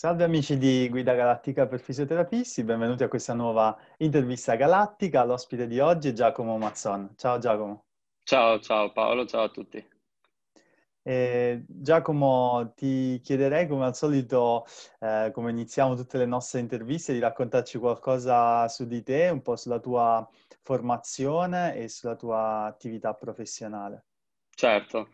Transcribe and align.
Salve 0.00 0.24
amici 0.24 0.56
di 0.56 0.88
Guida 0.88 1.12
Galattica 1.12 1.66
per 1.66 1.78
Fisioterapisti, 1.78 2.64
benvenuti 2.64 3.02
a 3.02 3.08
questa 3.08 3.34
nuova 3.34 3.78
intervista 3.98 4.54
galattica. 4.54 5.24
L'ospite 5.24 5.66
di 5.66 5.78
oggi 5.78 6.08
è 6.08 6.12
Giacomo 6.14 6.56
Mazzon. 6.56 7.12
Ciao 7.18 7.36
Giacomo. 7.36 7.84
Ciao, 8.24 8.58
ciao 8.60 8.92
Paolo, 8.92 9.26
ciao 9.26 9.42
a 9.42 9.48
tutti. 9.50 9.86
Eh, 11.02 11.64
Giacomo, 11.68 12.72
ti 12.74 13.20
chiederei 13.22 13.68
come 13.68 13.84
al 13.84 13.94
solito, 13.94 14.64
eh, 15.00 15.32
come 15.34 15.50
iniziamo 15.50 15.94
tutte 15.94 16.16
le 16.16 16.24
nostre 16.24 16.60
interviste, 16.60 17.12
di 17.12 17.18
raccontarci 17.18 17.76
qualcosa 17.76 18.66
su 18.68 18.86
di 18.86 19.02
te, 19.02 19.28
un 19.28 19.42
po' 19.42 19.56
sulla 19.56 19.80
tua 19.80 20.26
formazione 20.62 21.76
e 21.76 21.88
sulla 21.88 22.16
tua 22.16 22.64
attività 22.64 23.12
professionale. 23.12 24.06
Certo, 24.48 25.08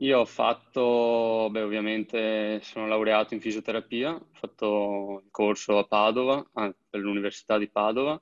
io 0.00 0.20
ho 0.20 0.24
fatto, 0.24 1.48
beh, 1.50 1.60
ovviamente 1.60 2.60
sono 2.62 2.86
laureato 2.86 3.34
in 3.34 3.40
fisioterapia, 3.40 4.14
ho 4.14 4.28
fatto 4.32 5.20
il 5.24 5.30
corso 5.30 5.76
a 5.76 5.84
Padova, 5.84 6.42
per 6.52 7.00
l'Università 7.00 7.58
di 7.58 7.68
Padova, 7.68 8.20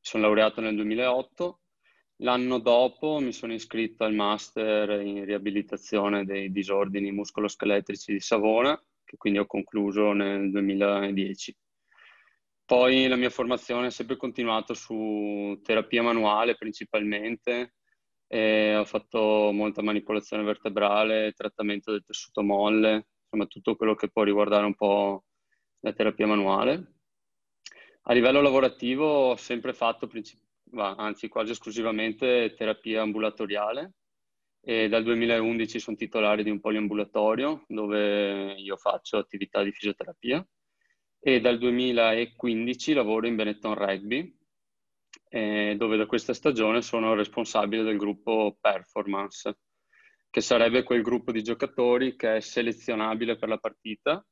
sono 0.00 0.24
laureato 0.24 0.60
nel 0.60 0.74
2008. 0.74 1.60
L'anno 2.22 2.58
dopo 2.58 3.20
mi 3.20 3.32
sono 3.32 3.52
iscritto 3.52 4.04
al 4.04 4.12
master 4.12 5.00
in 5.02 5.24
riabilitazione 5.24 6.24
dei 6.24 6.50
disordini 6.50 7.12
muscoloscheletrici 7.12 8.12
di 8.12 8.20
Savona, 8.20 8.76
che 9.04 9.16
quindi 9.16 9.38
ho 9.38 9.46
concluso 9.46 10.12
nel 10.12 10.50
2010. 10.50 11.56
Poi 12.64 13.06
la 13.06 13.16
mia 13.16 13.30
formazione 13.30 13.86
è 13.86 13.90
sempre 13.90 14.16
continuata 14.16 14.74
su 14.74 15.58
terapia 15.62 16.02
manuale 16.02 16.56
principalmente, 16.56 17.74
e 18.32 18.76
ho 18.76 18.84
fatto 18.84 19.50
molta 19.52 19.82
manipolazione 19.82 20.44
vertebrale, 20.44 21.32
trattamento 21.32 21.90
del 21.90 22.04
tessuto 22.04 22.42
molle, 22.42 23.08
insomma 23.24 23.46
tutto 23.46 23.74
quello 23.74 23.96
che 23.96 24.08
può 24.08 24.22
riguardare 24.22 24.64
un 24.66 24.76
po' 24.76 25.24
la 25.80 25.92
terapia 25.92 26.28
manuale. 26.28 26.98
A 28.02 28.12
livello 28.12 28.40
lavorativo 28.40 29.04
ho 29.30 29.36
sempre 29.36 29.72
fatto, 29.72 30.08
anzi 30.76 31.26
quasi 31.26 31.50
esclusivamente, 31.50 32.54
terapia 32.56 33.02
ambulatoriale. 33.02 33.94
E 34.62 34.88
dal 34.88 35.02
2011 35.02 35.80
sono 35.80 35.96
titolare 35.96 36.44
di 36.44 36.50
un 36.50 36.60
poliambulatorio 36.60 37.64
dove 37.66 38.54
io 38.58 38.76
faccio 38.76 39.16
attività 39.16 39.64
di 39.64 39.72
fisioterapia. 39.72 40.46
E 41.18 41.40
dal 41.40 41.58
2015 41.58 42.92
lavoro 42.92 43.26
in 43.26 43.34
Benetton 43.34 43.74
Rugby 43.74 44.38
eh, 45.32 45.74
dove 45.78 45.96
da 45.96 46.06
questa 46.06 46.34
stagione 46.34 46.82
sono 46.82 47.14
responsabile 47.14 47.84
del 47.84 47.96
gruppo 47.96 48.58
Performance, 48.60 49.58
che 50.28 50.40
sarebbe 50.40 50.82
quel 50.82 51.02
gruppo 51.02 51.30
di 51.30 51.42
giocatori 51.42 52.16
che 52.16 52.36
è 52.36 52.40
selezionabile 52.40 53.36
per 53.36 53.48
la 53.48 53.58
partita, 53.58 54.24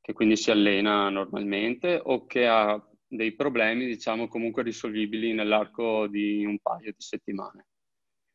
che 0.00 0.12
quindi 0.12 0.36
si 0.36 0.50
allena 0.50 1.08
normalmente 1.08 2.00
o 2.02 2.26
che 2.26 2.46
ha 2.46 2.84
dei 3.06 3.34
problemi, 3.34 3.86
diciamo, 3.86 4.26
comunque 4.26 4.64
risolvibili 4.64 5.32
nell'arco 5.32 6.08
di 6.08 6.44
un 6.44 6.58
paio 6.58 6.90
di 6.90 7.00
settimane. 7.00 7.66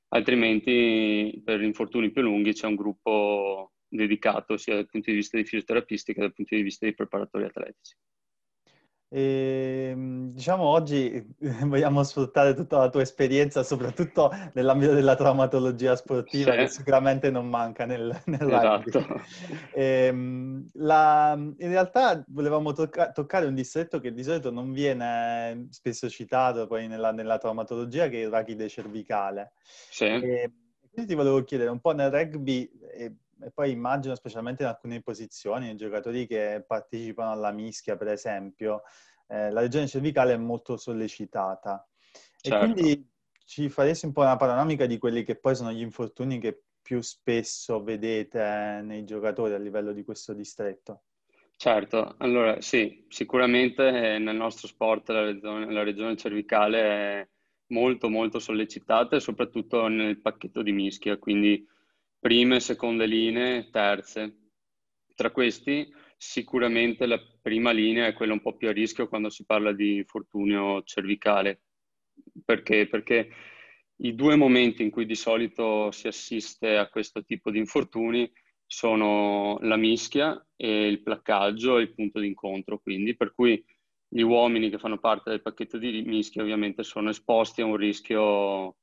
Altrimenti, 0.09 1.41
per 1.43 1.61
infortuni 1.61 2.11
più 2.11 2.21
lunghi, 2.21 2.53
c'è 2.53 2.65
un 2.65 2.75
gruppo 2.75 3.73
dedicato 3.87 4.55
sia 4.55 4.75
dal 4.75 4.87
punto 4.87 5.09
di 5.09 5.17
vista 5.17 5.37
di 5.37 5.43
fisioterapisti 5.43 6.13
che 6.13 6.21
dal 6.21 6.33
punto 6.33 6.55
di 6.55 6.61
vista 6.61 6.85
dei 6.85 6.95
preparatori 6.95 7.43
atletici. 7.43 7.95
E, 9.11 9.89
ehm, 9.89 10.31
diciamo 10.33 10.63
oggi 10.63 11.25
vogliamo 11.65 12.03
sfruttare 12.03 12.53
tutta 12.53 12.77
la 12.77 12.89
tua 12.89 13.01
esperienza, 13.01 13.63
soprattutto 13.63 14.31
nell'ambito 14.53 14.93
della 14.93 15.15
traumatologia 15.15 15.95
sportiva, 15.95 16.51
sì. 16.51 16.57
che 16.57 16.67
sicuramente 16.67 17.31
non 17.31 17.49
manca 17.49 17.85
nel, 17.85 18.15
nel 18.25 18.47
esatto. 18.47 19.05
e, 19.73 19.83
ehm, 19.83 20.69
la, 20.73 21.33
in 21.35 21.55
realtà 21.57 22.23
volevamo 22.27 22.71
tocca- 22.71 23.11
toccare 23.11 23.47
un 23.47 23.55
distretto 23.55 23.99
che 23.99 24.13
di 24.13 24.23
solito 24.23 24.51
non 24.51 24.71
viene 24.71 25.67
spesso 25.71 26.07
citato 26.07 26.67
poi 26.67 26.87
nella, 26.87 27.11
nella 27.11 27.39
traumatologia, 27.39 28.07
che 28.09 28.21
è 28.21 28.25
il 28.25 28.29
rachide 28.29 28.69
cervicale. 28.69 29.53
Sì. 29.89 30.05
E, 30.05 30.51
quindi 30.91 31.11
ti 31.11 31.15
volevo 31.15 31.43
chiedere 31.43 31.71
un 31.71 31.79
po' 31.79 31.93
nel 31.93 32.11
rugby. 32.11 32.69
E, 32.93 33.13
e 33.41 33.51
poi 33.51 33.71
immagino, 33.71 34.15
specialmente 34.15 34.63
in 34.63 34.69
alcune 34.69 35.01
posizioni, 35.01 35.69
i 35.69 35.75
giocatori 35.75 36.27
che 36.27 36.63
partecipano 36.65 37.31
alla 37.31 37.51
mischia, 37.51 37.95
per 37.95 38.09
esempio, 38.09 38.83
eh, 39.27 39.51
la 39.51 39.61
regione 39.61 39.87
cervicale 39.87 40.33
è 40.33 40.37
molto 40.37 40.77
sollecitata. 40.77 41.87
Certo. 42.41 42.65
E 42.65 42.71
quindi 42.71 43.11
ci 43.45 43.69
faresti 43.69 44.05
un 44.05 44.11
po' 44.11 44.21
una 44.21 44.37
panoramica 44.37 44.85
di 44.85 44.97
quelli 44.97 45.23
che 45.23 45.35
poi 45.35 45.55
sono 45.55 45.71
gli 45.71 45.81
infortuni 45.81 46.39
che 46.39 46.63
più 46.81 47.01
spesso 47.01 47.83
vedete 47.83 48.81
nei 48.83 49.03
giocatori 49.03 49.53
a 49.53 49.57
livello 49.57 49.91
di 49.91 50.03
questo 50.03 50.33
distretto? 50.33 51.03
Certo, 51.55 52.15
allora 52.19 52.61
sì, 52.61 53.05
sicuramente 53.09 54.17
nel 54.17 54.35
nostro 54.35 54.67
sport 54.67 55.09
la 55.09 55.25
regione, 55.25 55.71
la 55.71 55.83
regione 55.83 56.15
cervicale 56.15 56.79
è 56.81 57.27
molto 57.67 58.09
molto 58.09 58.39
sollecitata 58.39 59.17
e 59.17 59.19
soprattutto 59.19 59.87
nel 59.87 60.21
pacchetto 60.21 60.61
di 60.61 60.71
mischia, 60.71 61.17
quindi 61.17 61.67
prime, 62.19 62.59
seconde 62.59 63.05
linee, 63.05 63.69
terze. 63.69 64.51
Tra 65.15 65.31
questi 65.31 65.91
sicuramente 66.17 67.05
la 67.05 67.19
prima 67.41 67.71
linea 67.71 68.07
è 68.07 68.13
quella 68.13 68.33
un 68.33 68.41
po' 68.41 68.55
più 68.55 68.67
a 68.67 68.73
rischio 68.73 69.07
quando 69.07 69.29
si 69.29 69.45
parla 69.45 69.71
di 69.71 69.97
infortunio 69.97 70.83
cervicale. 70.83 71.63
Perché? 72.43 72.87
Perché 72.87 73.29
i 74.01 74.15
due 74.15 74.35
momenti 74.35 74.83
in 74.83 74.91
cui 74.91 75.05
di 75.05 75.15
solito 75.15 75.91
si 75.91 76.07
assiste 76.07 76.77
a 76.77 76.89
questo 76.89 77.23
tipo 77.23 77.51
di 77.51 77.57
infortuni 77.57 78.29
sono 78.65 79.57
la 79.61 79.77
mischia 79.77 80.45
e 80.55 80.87
il 80.87 81.01
placcaggio 81.01 81.77
e 81.77 81.83
il 81.83 81.93
punto 81.93 82.19
d'incontro, 82.19 82.79
quindi 82.79 83.15
per 83.15 83.33
cui 83.33 83.63
gli 84.07 84.21
uomini 84.21 84.69
che 84.69 84.77
fanno 84.77 84.99
parte 84.99 85.29
del 85.29 85.41
pacchetto 85.41 85.77
di 85.77 86.01
mischia 86.03 86.41
ovviamente 86.41 86.83
sono 86.83 87.09
esposti 87.09 87.61
a 87.61 87.65
un 87.65 87.75
rischio 87.75 88.77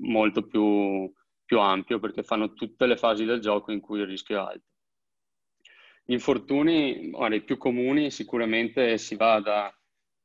molto 0.00 0.46
più 0.46 1.12
più 1.44 1.60
ampio 1.60 1.98
perché 1.98 2.22
fanno 2.22 2.52
tutte 2.52 2.86
le 2.86 2.96
fasi 2.96 3.24
del 3.24 3.40
gioco 3.40 3.72
in 3.72 3.80
cui 3.80 4.00
il 4.00 4.06
rischio 4.06 4.36
è 4.36 4.40
alto. 4.40 4.66
Gli 6.06 6.12
infortuni, 6.12 7.10
guarda, 7.10 7.36
i 7.36 7.44
più 7.44 7.56
comuni 7.56 8.10
sicuramente 8.10 8.98
si 8.98 9.16
va 9.16 9.40
da, 9.40 9.74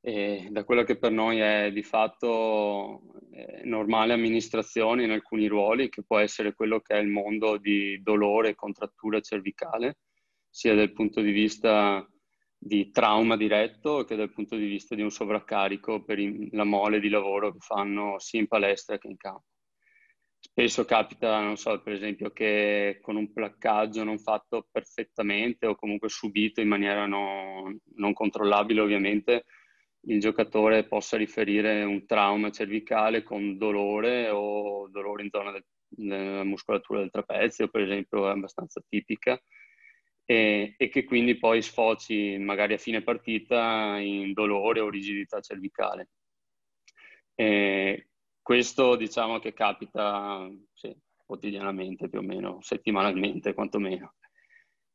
eh, 0.02 0.48
da 0.52 0.64
quella 0.66 0.84
che 0.84 0.98
per 0.98 1.12
noi 1.12 1.40
è 1.40 1.72
di 1.72 1.84
fatto 1.84 3.02
eh, 3.32 3.62
normale 3.64 4.12
amministrazione 4.12 5.04
in 5.04 5.12
alcuni 5.12 5.48
ruoli, 5.48 5.88
che 5.88 6.04
può 6.04 6.18
essere 6.18 6.54
quello 6.54 6.82
che 6.82 6.96
è 6.96 7.00
il 7.00 7.08
mondo 7.08 7.58
di 7.58 8.02
dolore 8.02 8.50
e 8.50 8.56
contrattura 8.56 9.22
cervicale, 9.22 10.00
sia 10.50 10.76
dal 10.76 10.92
punto 10.92 11.22
di 11.22 11.32
vista 11.32 12.06
di 12.62 12.92
trauma 12.92 13.38
diretto 13.38 14.04
che 14.04 14.18
dal 14.18 14.34
punto 14.34 14.58
di 14.58 14.66
vista 14.66 14.96
di 14.96 15.02
un 15.02 15.12
sovraccarico 15.12 16.04
per 16.04 16.20
la 16.52 16.66
mole 16.66 17.00
di 17.00 17.08
lavoro 17.08 17.54
che 17.54 17.60
fanno 17.60 18.20
sia 18.20 18.40
in 18.42 18.48
palestra 18.48 18.98
che 18.98 19.08
in 19.08 19.16
campo. 19.16 19.49
Spesso 20.42 20.86
capita, 20.86 21.42
non 21.42 21.58
so, 21.58 21.82
per 21.82 21.94
esempio, 21.94 22.32
che 22.32 23.00
con 23.02 23.18
un 23.18 23.32
placcaggio 23.34 24.04
non 24.04 24.20
fatto 24.20 24.68
perfettamente 24.72 25.66
o 25.66 25.76
comunque 25.76 26.08
subito 26.10 26.62
in 26.62 26.68
maniera 26.68 27.06
no, 27.06 27.78
non 27.96 28.14
controllabile, 28.14 28.80
ovviamente, 28.80 29.46
il 30.08 30.20
giocatore 30.20 30.86
possa 30.86 31.18
riferire 31.18 31.84
un 31.84 32.06
trauma 32.06 32.52
cervicale 32.52 33.22
con 33.22 33.58
dolore 33.58 34.30
o 34.30 34.88
dolore 34.90 35.24
in 35.24 35.30
zona 35.30 35.52
del, 35.52 35.66
della 35.88 36.44
muscolatura 36.46 37.00
del 37.00 37.12
trapezio, 37.12 37.68
per 37.68 37.82
esempio, 37.82 38.28
è 38.28 38.32
abbastanza 38.32 38.82
tipica, 38.88 39.42
e, 40.26 40.76
e, 40.78 40.90
che 40.90 41.04
quindi 41.04 41.38
poi 41.38 41.62
sfoci 41.62 42.38
magari 42.38 42.74
a 42.74 42.78
fine 42.78 43.02
partita 43.02 43.98
in 44.00 44.32
dolore 44.34 44.80
o 44.80 44.90
rigidità 44.90 45.42
cervicale. 45.42 46.10
E 47.36 48.09
questo 48.50 48.96
diciamo 48.96 49.38
che 49.38 49.54
capita 49.54 50.50
sì, 50.74 50.92
quotidianamente 51.24 52.10
più 52.10 52.18
o 52.18 52.24
meno, 52.24 52.58
settimanalmente 52.62 53.54
quantomeno. 53.54 54.16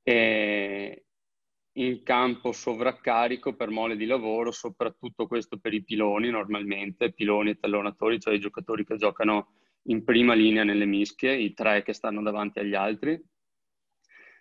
E 0.03 1.05
in 1.75 2.03
campo 2.03 2.51
sovraccarico 2.51 3.55
per 3.55 3.71
mole 3.71 3.95
di 3.95 4.06
lavoro, 4.06 4.51
soprattutto 4.51 5.29
questo 5.29 5.59
per 5.59 5.73
i 5.73 5.85
piloni 5.85 6.31
normalmente, 6.31 7.12
piloni 7.12 7.51
e 7.51 7.59
tallonatori, 7.61 8.19
cioè 8.19 8.35
i 8.35 8.41
giocatori 8.41 8.85
che 8.85 8.97
giocano 8.97 9.53
in 9.83 10.03
prima 10.03 10.35
linea 10.35 10.65
nelle 10.65 10.85
mischie, 10.85 11.37
i 11.37 11.55
tre 11.55 11.85
che 11.85 11.93
stanno 11.93 12.23
davanti 12.23 12.59
agli 12.59 12.75
altri. 12.75 13.25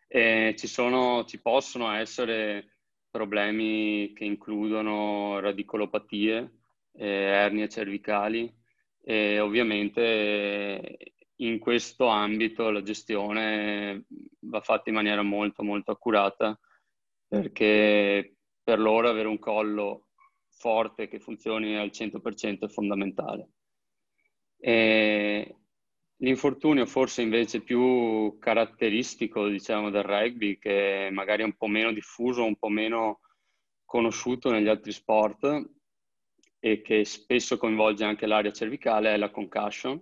Ci, 0.07 0.67
sono, 0.67 1.23
ci 1.25 1.39
possono 1.39 1.91
essere 1.91 2.77
problemi 3.11 4.11
che 4.13 4.25
includono 4.25 5.39
radicolopatie, 5.39 6.61
eh, 6.93 7.05
ernie 7.05 7.69
cervicali, 7.69 8.61
e 9.03 9.39
ovviamente 9.39 10.97
in 11.37 11.59
questo 11.59 12.07
ambito 12.07 12.69
la 12.69 12.81
gestione 12.81 14.05
va 14.41 14.61
fatta 14.61 14.89
in 14.89 14.95
maniera 14.95 15.21
molto 15.21 15.63
molto 15.63 15.91
accurata 15.91 16.57
perché 17.27 18.37
per 18.63 18.79
loro 18.79 19.09
avere 19.09 19.27
un 19.27 19.39
collo 19.39 20.07
forte 20.47 21.07
che 21.07 21.19
funzioni 21.19 21.75
al 21.75 21.89
100% 21.91 22.65
è 22.65 22.67
fondamentale. 22.69 23.49
E 24.57 25.57
L'infortunio 26.23 26.85
forse 26.85 27.21
invece 27.21 27.59
più 27.61 28.37
caratteristico, 28.39 29.49
diciamo, 29.49 29.89
del 29.89 30.03
rugby, 30.03 30.57
che 30.57 31.09
magari 31.11 31.41
è 31.41 31.45
un 31.45 31.57
po' 31.57 31.67
meno 31.67 31.91
diffuso, 31.91 32.45
un 32.45 32.55
po' 32.55 32.69
meno 32.69 33.19
conosciuto 33.83 34.49
negli 34.49 34.69
altri 34.69 34.93
sport 34.93 35.69
e 36.65 36.81
che 36.81 37.03
spesso 37.03 37.57
coinvolge 37.57 38.05
anche 38.05 38.25
l'area 38.25 38.53
cervicale, 38.53 39.13
è 39.13 39.17
la 39.17 39.31
concussion. 39.31 40.01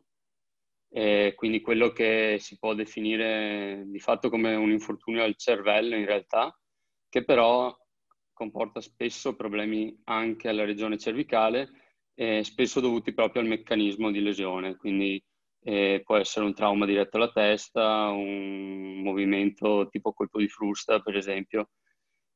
E 0.94 1.34
quindi 1.36 1.60
quello 1.60 1.92
che 1.92 2.38
si 2.40 2.60
può 2.60 2.76
definire 2.76 3.84
di 3.88 3.98
fatto 3.98 4.30
come 4.30 4.54
un 4.54 4.70
infortunio 4.70 5.24
al 5.24 5.36
cervello 5.36 5.96
in 5.96 6.06
realtà, 6.06 6.56
che 7.10 7.24
però 7.24 7.76
comporta 8.32 8.80
spesso 8.80 9.36
problemi 9.36 10.00
anche 10.04 10.50
alla 10.50 10.64
regione 10.64 11.00
cervicale, 11.00 11.70
eh, 12.14 12.44
spesso 12.44 12.80
dovuti 12.80 13.12
proprio 13.12 13.42
al 13.42 13.48
meccanismo 13.48 14.12
di 14.12 14.22
lesione. 14.22 14.76
Quindi 14.76 15.20
eh, 15.64 16.02
può 16.06 16.18
essere 16.18 16.46
un 16.46 16.54
trauma 16.54 16.86
diretto 16.86 17.18
alla 17.18 17.32
testa, 17.32 18.10
un 18.10 19.02
movimento 19.02 19.88
tipo 19.90 20.14
colpo 20.14 20.38
di 20.38 20.48
frusta, 20.48 21.00
per 21.00 21.16
esempio. 21.18 21.72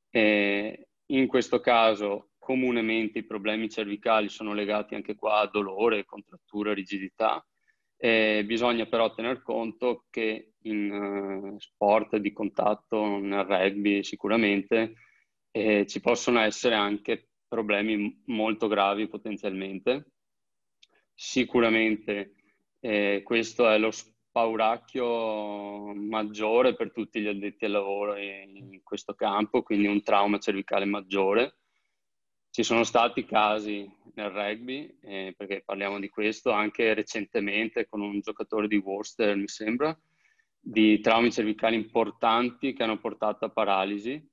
Eh, 0.10 0.88
in 1.10 1.28
questo 1.28 1.60
caso, 1.60 2.32
comunemente 2.46 3.20
i 3.20 3.26
problemi 3.26 3.70
cervicali 3.70 4.30
sono 4.30 4.54
legati 4.54 4.94
anche 4.94 5.16
qua 5.16 5.40
a 5.40 5.48
dolore, 5.48 6.06
contrattura, 6.06 6.76
rigidità. 6.76 7.44
Eh, 7.98 8.44
bisogna 8.46 8.86
però 8.86 9.12
tener 9.16 9.42
conto 9.42 10.06
che 10.12 10.54
in 10.60 10.92
uh, 10.92 11.60
sport 11.60 12.18
di 12.18 12.32
contatto, 12.32 13.18
nel 13.18 13.46
rugby 13.46 14.04
sicuramente, 14.04 14.94
eh, 15.50 15.88
ci 15.88 16.02
possono 16.02 16.40
essere 16.42 16.76
anche 16.76 17.30
problemi 17.48 18.22
molto 18.26 18.68
gravi 18.68 19.08
potenzialmente. 19.08 20.12
Sicuramente 21.16 22.36
e 22.86 23.24
questo 23.24 23.68
è 23.68 23.80
lo 23.80 23.90
spauracchio 23.90 25.92
maggiore 25.96 26.76
per 26.76 26.92
tutti 26.92 27.20
gli 27.20 27.28
addetti 27.28 27.66
al 27.66 27.72
lavoro 27.72 28.16
in 28.16 28.80
questo 28.84 29.16
campo, 29.16 29.64
quindi 29.64 29.88
un 29.88 30.04
trauma 30.04 30.38
cervicale 30.38 30.86
maggiore. 30.86 31.62
Ci 32.56 32.64
sono 32.64 32.86
stati 32.86 33.26
casi 33.26 33.86
nel 34.14 34.30
rugby, 34.30 34.98
eh, 35.02 35.34
perché 35.36 35.62
parliamo 35.66 36.00
di 36.00 36.08
questo, 36.08 36.52
anche 36.52 36.94
recentemente 36.94 37.86
con 37.86 38.00
un 38.00 38.22
giocatore 38.22 38.70
di 38.70 38.78
Worcester, 38.78 39.36
mi 39.36 39.50
sembra, 39.50 39.94
di 40.58 41.02
traumi 41.02 41.34
cervicali 41.34 41.76
importanti 41.76 42.72
che 42.72 42.84
hanno 42.84 42.98
portato 42.98 43.44
a 43.44 43.50
paralisi. 43.50 44.26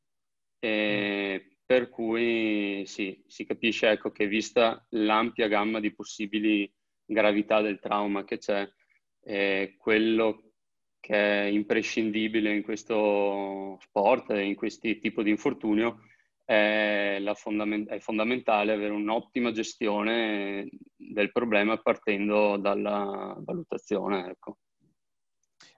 Eh, 0.61 1.57
per 1.67 1.89
cui 1.89 2.85
sì, 2.87 3.25
si 3.27 3.45
capisce 3.45 3.91
ecco, 3.91 4.13
che 4.13 4.29
vista 4.29 4.87
l'ampia 4.91 5.49
gamma 5.49 5.81
di 5.81 5.93
possibili 5.93 6.73
gravità 7.05 7.61
del 7.61 7.81
trauma 7.81 8.23
che 8.23 8.39
c'è, 8.39 8.71
eh, 9.25 9.75
quello 9.77 10.53
che 11.01 11.17
è 11.17 11.47
imprescindibile 11.47 12.55
in 12.55 12.63
questo 12.63 13.81
sport 13.81 14.31
e 14.31 14.45
in 14.45 14.55
questi 14.55 15.01
tipi 15.01 15.25
di 15.25 15.31
infortunio 15.31 16.03
è, 16.53 17.33
fondament- 17.35 17.89
è, 17.89 17.99
fondamentale 17.99 18.73
avere 18.73 18.93
un'ottima 18.93 19.53
gestione 19.53 20.69
del 20.97 21.33
problema 21.33 21.79
partendo 21.79 22.57
dalla 22.59 23.35
valutazione. 23.39 24.29
Ecco. 24.29 24.59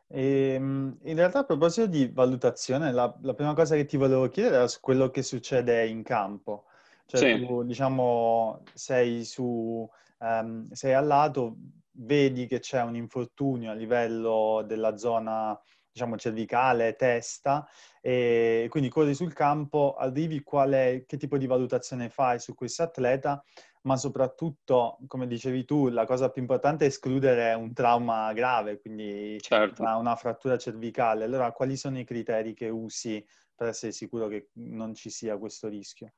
E, 0.09 0.55
ehm, 0.55 0.99
in 1.03 1.17
realtà 1.17 1.41
a 1.41 1.45
proposito 1.45 1.87
di 1.87 2.11
valutazione, 2.13 2.93
la, 2.93 3.17
la, 3.23 3.35
prima 3.35 3.55
cosa 3.55 3.77
che 3.77 3.85
ti 3.85 3.97
volevo 3.97 4.29
chiedere 4.29 4.57
era 4.57 4.69
su 4.69 4.81
quello 4.81 5.11
che 5.11 5.23
succede 5.23 5.87
in 5.87 6.03
campo. 6.03 6.65
Cioè 7.07 7.21
sì. 7.21 7.47
tu, 7.47 7.63
diciamo, 7.63 8.63
sei 8.73 9.25
su 9.25 9.89
um, 10.19 10.71
sei 10.71 10.95
al 10.95 11.07
lato, 11.07 11.57
vedi 11.97 12.47
che 12.47 12.59
c'è 12.59 12.83
un 12.83 12.97
infortunio 12.97 13.71
a 13.71 13.75
livello 13.75 14.65
della 14.67 14.97
zona 14.97 15.59
diciamo 15.95 16.17
cervicale, 16.17 16.97
testa, 16.97 17.69
e 18.01 18.67
quindi 18.69 18.89
corri 18.89 19.15
sul 19.15 19.33
campo, 19.33 19.95
arrivi 19.95 20.43
qual 20.43 20.73
è, 20.73 21.05
che 21.07 21.17
tipo 21.17 21.39
di 21.39 21.47
valutazione 21.47 22.09
fai 22.11 22.41
su 22.41 22.53
questo 22.57 22.83
atleta, 22.83 23.43
ma 23.83 23.97
soprattutto, 23.97 24.99
come 25.07 25.29
dicevi 25.29 25.65
tu, 25.65 25.89
la 25.89 26.05
cosa 26.05 26.31
più 26.31 26.43
importante 26.43 26.85
è 26.85 26.89
escludere 26.89 27.53
un 27.53 27.73
trauma 27.73 28.33
grave, 28.33 28.81
quindi 28.81 29.39
certo. 29.41 29.83
una, 29.83 29.97
una 29.97 30.17
frattura 30.17 30.59
cervicale. 30.59 31.25
Allora, 31.25 31.53
quali 31.53 31.77
sono 31.77 32.01
i 32.01 32.05
criteri 32.05 32.55
che 32.55 32.69
usi 32.69 33.25
per 33.55 33.69
essere 33.69 33.93
sicuro 33.93 34.27
che 34.27 34.49
non 34.55 34.95
ci 34.95 35.11
sia 35.11 35.39
questo 35.39 35.69
rischio? 35.69 36.13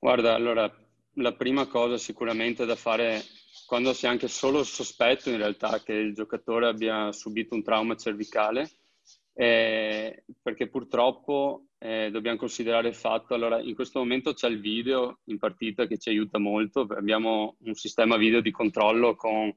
Guarda, 0.00 0.34
allora, 0.34 0.68
la 1.14 1.34
prima 1.34 1.68
cosa 1.68 1.98
sicuramente 1.98 2.64
da 2.64 2.74
fare 2.74 3.22
quando 3.66 3.92
si 3.92 4.06
ha 4.06 4.10
anche 4.10 4.28
solo 4.28 4.60
il 4.60 4.66
sospetto 4.66 5.30
in 5.30 5.36
realtà 5.36 5.82
che 5.82 5.92
il 5.92 6.14
giocatore 6.14 6.68
abbia 6.68 7.12
subito 7.12 7.54
un 7.54 7.62
trauma 7.62 7.96
cervicale, 7.96 8.70
eh, 9.40 10.24
perché 10.42 10.68
purtroppo 10.68 11.66
eh, 11.78 12.10
dobbiamo 12.10 12.38
considerare 12.38 12.88
il 12.88 12.96
fatto, 12.96 13.34
allora 13.34 13.60
in 13.60 13.76
questo 13.76 14.00
momento 14.00 14.32
c'è 14.32 14.48
il 14.48 14.58
video 14.58 15.20
in 15.26 15.38
partita 15.38 15.86
che 15.86 15.96
ci 15.96 16.08
aiuta 16.08 16.40
molto, 16.40 16.80
abbiamo 16.80 17.54
un 17.60 17.74
sistema 17.74 18.16
video 18.16 18.40
di 18.40 18.50
controllo 18.50 19.14
con 19.14 19.56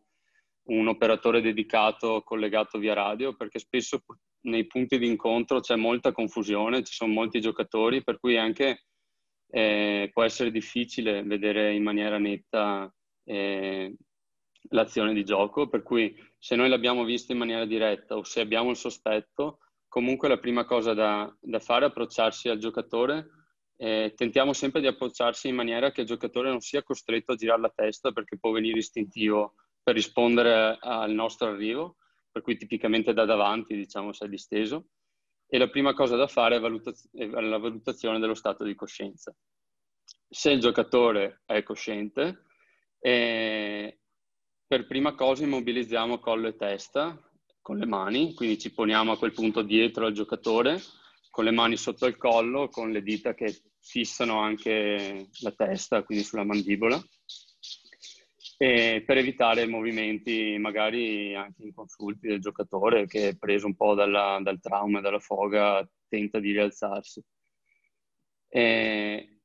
un 0.65 0.87
operatore 0.87 1.41
dedicato 1.41 2.21
collegato 2.23 2.77
via 2.77 2.93
radio, 2.93 3.35
perché 3.35 3.57
spesso 3.57 4.03
nei 4.41 4.67
punti 4.67 4.99
di 4.99 5.07
incontro 5.07 5.61
c'è 5.61 5.75
molta 5.75 6.11
confusione, 6.11 6.83
ci 6.83 6.93
sono 6.93 7.11
molti 7.11 7.41
giocatori, 7.41 8.03
per 8.03 8.19
cui 8.19 8.37
anche 8.37 8.85
eh, 9.49 10.11
può 10.13 10.21
essere 10.21 10.51
difficile 10.51 11.23
vedere 11.23 11.73
in 11.73 11.81
maniera 11.81 12.19
netta 12.19 12.93
eh, 13.23 13.95
l'azione 14.69 15.15
di 15.15 15.25
gioco, 15.25 15.67
per 15.67 15.81
cui 15.81 16.15
se 16.37 16.55
noi 16.55 16.69
l'abbiamo 16.69 17.03
vista 17.03 17.31
in 17.31 17.39
maniera 17.39 17.65
diretta 17.65 18.15
o 18.15 18.23
se 18.23 18.41
abbiamo 18.41 18.69
il 18.69 18.75
sospetto, 18.75 19.57
comunque 19.91 20.29
la 20.29 20.39
prima 20.39 20.63
cosa 20.63 20.93
da, 20.93 21.29
da 21.37 21.59
fare 21.59 21.83
è 21.83 21.87
approcciarsi 21.89 22.47
al 22.47 22.59
giocatore. 22.59 23.27
Eh, 23.75 24.13
tentiamo 24.15 24.53
sempre 24.53 24.79
di 24.79 24.87
approcciarsi 24.87 25.49
in 25.49 25.55
maniera 25.55 25.91
che 25.91 26.01
il 26.01 26.07
giocatore 26.07 26.47
non 26.49 26.61
sia 26.61 26.81
costretto 26.81 27.33
a 27.33 27.35
girare 27.35 27.59
la 27.59 27.73
testa 27.75 28.13
perché 28.13 28.37
può 28.39 28.51
venire 28.51 28.77
istintivo 28.77 29.55
per 29.83 29.95
rispondere 29.95 30.77
al 30.79 31.11
nostro 31.11 31.49
arrivo, 31.49 31.97
per 32.31 32.41
cui 32.41 32.55
tipicamente 32.55 33.11
da 33.11 33.25
davanti, 33.25 33.75
diciamo, 33.75 34.13
se 34.13 34.27
è 34.27 34.29
disteso 34.29 34.91
e 35.45 35.57
la 35.57 35.67
prima 35.67 35.93
cosa 35.93 36.15
da 36.15 36.27
fare 36.27 36.55
è, 36.55 36.59
valutaz- 36.61 37.09
è 37.11 37.25
la 37.25 37.57
valutazione 37.57 38.17
dello 38.19 38.35
stato 38.35 38.63
di 38.63 38.75
coscienza. 38.75 39.35
Se 40.29 40.51
il 40.51 40.61
giocatore 40.61 41.41
è 41.45 41.63
cosciente, 41.63 42.45
eh, 42.97 43.99
per 44.65 44.87
prima 44.87 45.15
cosa 45.15 45.43
immobilizziamo 45.43 46.19
collo 46.19 46.47
e 46.47 46.55
testa 46.55 47.21
con 47.61 47.77
le 47.77 47.85
mani, 47.85 48.33
quindi 48.33 48.57
ci 48.57 48.73
poniamo 48.73 49.11
a 49.11 49.17
quel 49.17 49.33
punto 49.33 49.61
dietro 49.61 50.05
al 50.05 50.13
giocatore, 50.13 50.79
con 51.29 51.43
le 51.43 51.51
mani 51.51 51.77
sotto 51.77 52.05
il 52.05 52.17
collo, 52.17 52.69
con 52.69 52.91
le 52.91 53.01
dita 53.01 53.33
che 53.33 53.61
fissano 53.79 54.39
anche 54.39 55.27
la 55.41 55.51
testa, 55.51 56.03
quindi 56.03 56.23
sulla 56.23 56.43
mandibola 56.43 57.01
e 58.61 59.01
per 59.03 59.17
evitare 59.17 59.65
movimenti 59.65 60.55
magari 60.59 61.33
anche 61.33 61.63
inconsulti 61.63 62.27
del 62.27 62.39
giocatore 62.39 63.07
che 63.07 63.29
è 63.29 63.35
preso 63.35 63.65
un 63.65 63.75
po' 63.75 63.95
dalla, 63.95 64.39
dal 64.39 64.59
trauma 64.59 64.99
e 64.99 65.01
dalla 65.01 65.17
foga 65.17 65.83
tenta 66.07 66.39
di 66.39 66.51
rialzarsi. 66.51 67.23
E 68.47 69.39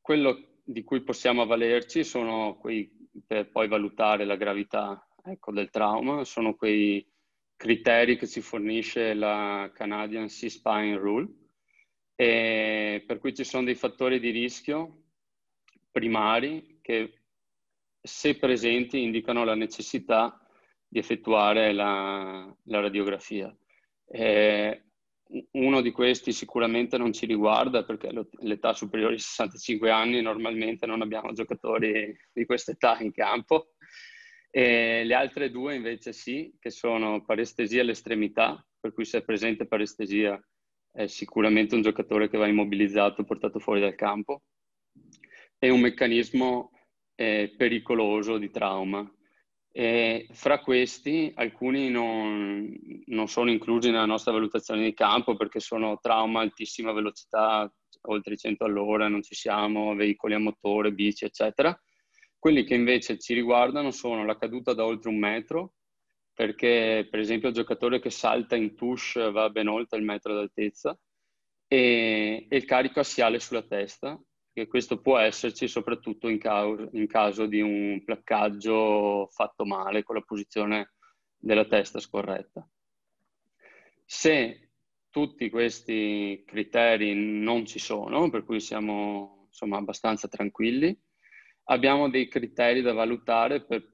quello 0.00 0.60
di 0.64 0.82
cui 0.82 1.02
possiamo 1.02 1.42
avvalerci 1.42 2.02
sono 2.02 2.56
quei, 2.56 2.90
per 3.24 3.50
poi 3.50 3.68
valutare 3.68 4.24
la 4.24 4.34
gravità 4.34 5.06
ecco, 5.22 5.52
del 5.52 5.70
trauma, 5.70 6.24
sono 6.24 6.56
quei 6.56 7.08
criteri 7.56 8.16
che 8.16 8.26
ci 8.26 8.40
fornisce 8.40 9.14
la 9.14 9.70
Canadian 9.74 10.26
C-Spine 10.26 10.96
Rule, 10.96 11.28
e 12.14 13.04
per 13.06 13.18
cui 13.18 13.34
ci 13.34 13.44
sono 13.44 13.64
dei 13.64 13.74
fattori 13.74 14.18
di 14.20 14.30
rischio 14.30 15.02
primari 15.90 16.78
che 16.80 17.22
se 18.06 18.36
presenti, 18.36 19.02
indicano 19.02 19.44
la 19.44 19.54
necessità 19.54 20.40
di 20.86 20.98
effettuare 20.98 21.72
la, 21.72 22.56
la 22.64 22.80
radiografia. 22.80 23.54
Eh, 24.06 24.84
uno 25.52 25.80
di 25.80 25.90
questi 25.90 26.32
sicuramente 26.32 26.96
non 26.98 27.12
ci 27.12 27.26
riguarda 27.26 27.82
perché 27.84 28.12
l'età 28.42 28.72
superiore 28.74 29.14
ai 29.14 29.18
65 29.18 29.90
anni 29.90 30.22
normalmente 30.22 30.86
non 30.86 31.02
abbiamo 31.02 31.32
giocatori 31.32 32.16
di 32.32 32.46
questa 32.46 32.70
età 32.70 32.98
in 33.00 33.12
campo. 33.12 33.74
E 34.58 35.04
le 35.04 35.12
altre 35.12 35.50
due 35.50 35.74
invece 35.74 36.14
sì, 36.14 36.56
che 36.58 36.70
sono 36.70 37.22
parestesia 37.22 37.82
all'estremità, 37.82 38.66
per 38.80 38.94
cui 38.94 39.04
se 39.04 39.18
è 39.18 39.22
presente 39.22 39.66
parestesia 39.66 40.42
è 40.92 41.06
sicuramente 41.08 41.74
un 41.74 41.82
giocatore 41.82 42.30
che 42.30 42.38
va 42.38 42.46
immobilizzato, 42.46 43.24
portato 43.24 43.58
fuori 43.58 43.80
dal 43.80 43.94
campo, 43.94 44.44
e 45.58 45.68
un 45.68 45.80
meccanismo 45.80 46.70
eh, 47.16 47.52
pericoloso 47.54 48.38
di 48.38 48.50
trauma. 48.50 49.06
E 49.70 50.26
fra 50.30 50.60
questi 50.60 51.30
alcuni 51.34 51.90
non, 51.90 52.74
non, 53.08 53.28
sono 53.28 53.50
inclusi 53.50 53.90
nella 53.90 54.06
nostra 54.06 54.32
valutazione 54.32 54.84
di 54.84 54.94
campo 54.94 55.36
perché 55.36 55.60
sono 55.60 55.98
trauma 56.00 56.40
altissima 56.40 56.92
velocità, 56.92 57.70
oltre 58.08 58.32
i 58.32 58.38
100 58.38 58.64
all'ora, 58.64 59.06
non 59.06 59.22
ci 59.22 59.34
siamo, 59.34 59.94
veicoli 59.94 60.32
a 60.32 60.38
motore, 60.38 60.92
bici, 60.92 61.26
eccetera. 61.26 61.78
Quelli 62.38 62.64
che 62.64 62.74
invece 62.74 63.18
ci 63.18 63.34
riguardano 63.34 63.90
sono 63.90 64.24
la 64.24 64.36
caduta 64.36 64.72
da 64.74 64.84
oltre 64.84 65.10
un 65.10 65.18
metro, 65.18 65.74
perché 66.32 67.06
per 67.10 67.18
esempio 67.18 67.48
il 67.48 67.54
giocatore 67.54 67.98
che 67.98 68.10
salta 68.10 68.56
in 68.56 68.74
push 68.74 69.30
va 69.32 69.48
ben 69.48 69.68
oltre 69.68 69.98
il 69.98 70.04
metro 70.04 70.34
d'altezza 70.34 70.98
e, 71.66 72.46
e 72.48 72.56
il 72.56 72.64
carico 72.64 73.00
assiale 73.00 73.40
sulla 73.40 73.62
testa, 73.62 74.20
che 74.52 74.66
questo 74.66 75.00
può 75.00 75.18
esserci 75.18 75.66
soprattutto 75.66 76.28
in, 76.28 76.38
ca- 76.38 76.88
in 76.92 77.06
caso 77.06 77.46
di 77.46 77.60
un 77.60 78.02
placcaggio 78.04 79.28
fatto 79.30 79.64
male 79.64 80.02
con 80.02 80.14
la 80.14 80.22
posizione 80.22 80.94
della 81.36 81.66
testa 81.66 82.00
scorretta. 82.00 82.68
Se 84.04 84.70
tutti 85.10 85.48
questi 85.50 86.42
criteri 86.46 87.14
non 87.14 87.64
ci 87.64 87.78
sono, 87.78 88.28
per 88.28 88.44
cui 88.44 88.60
siamo 88.60 89.46
insomma 89.48 89.78
abbastanza 89.78 90.28
tranquilli, 90.28 90.98
abbiamo 91.66 92.10
dei 92.10 92.28
criteri 92.28 92.82
da 92.82 92.92
valutare 92.92 93.62
per 93.62 93.86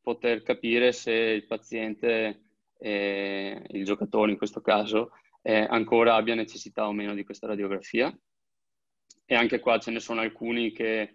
poter 0.00 0.42
capire 0.42 0.92
se 0.92 1.12
il 1.12 1.46
paziente, 1.46 2.42
eh, 2.78 3.62
il 3.68 3.84
giocatore 3.84 4.30
in 4.30 4.38
questo 4.38 4.60
caso, 4.60 5.10
eh, 5.42 5.66
ancora 5.68 6.14
abbia 6.14 6.34
necessità 6.34 6.86
o 6.86 6.92
meno 6.92 7.14
di 7.14 7.24
questa 7.24 7.46
radiografia. 7.46 8.16
E 9.30 9.34
anche 9.34 9.58
qua 9.58 9.78
ce 9.78 9.90
ne 9.90 10.00
sono 10.00 10.20
alcuni 10.20 10.72
che 10.72 11.12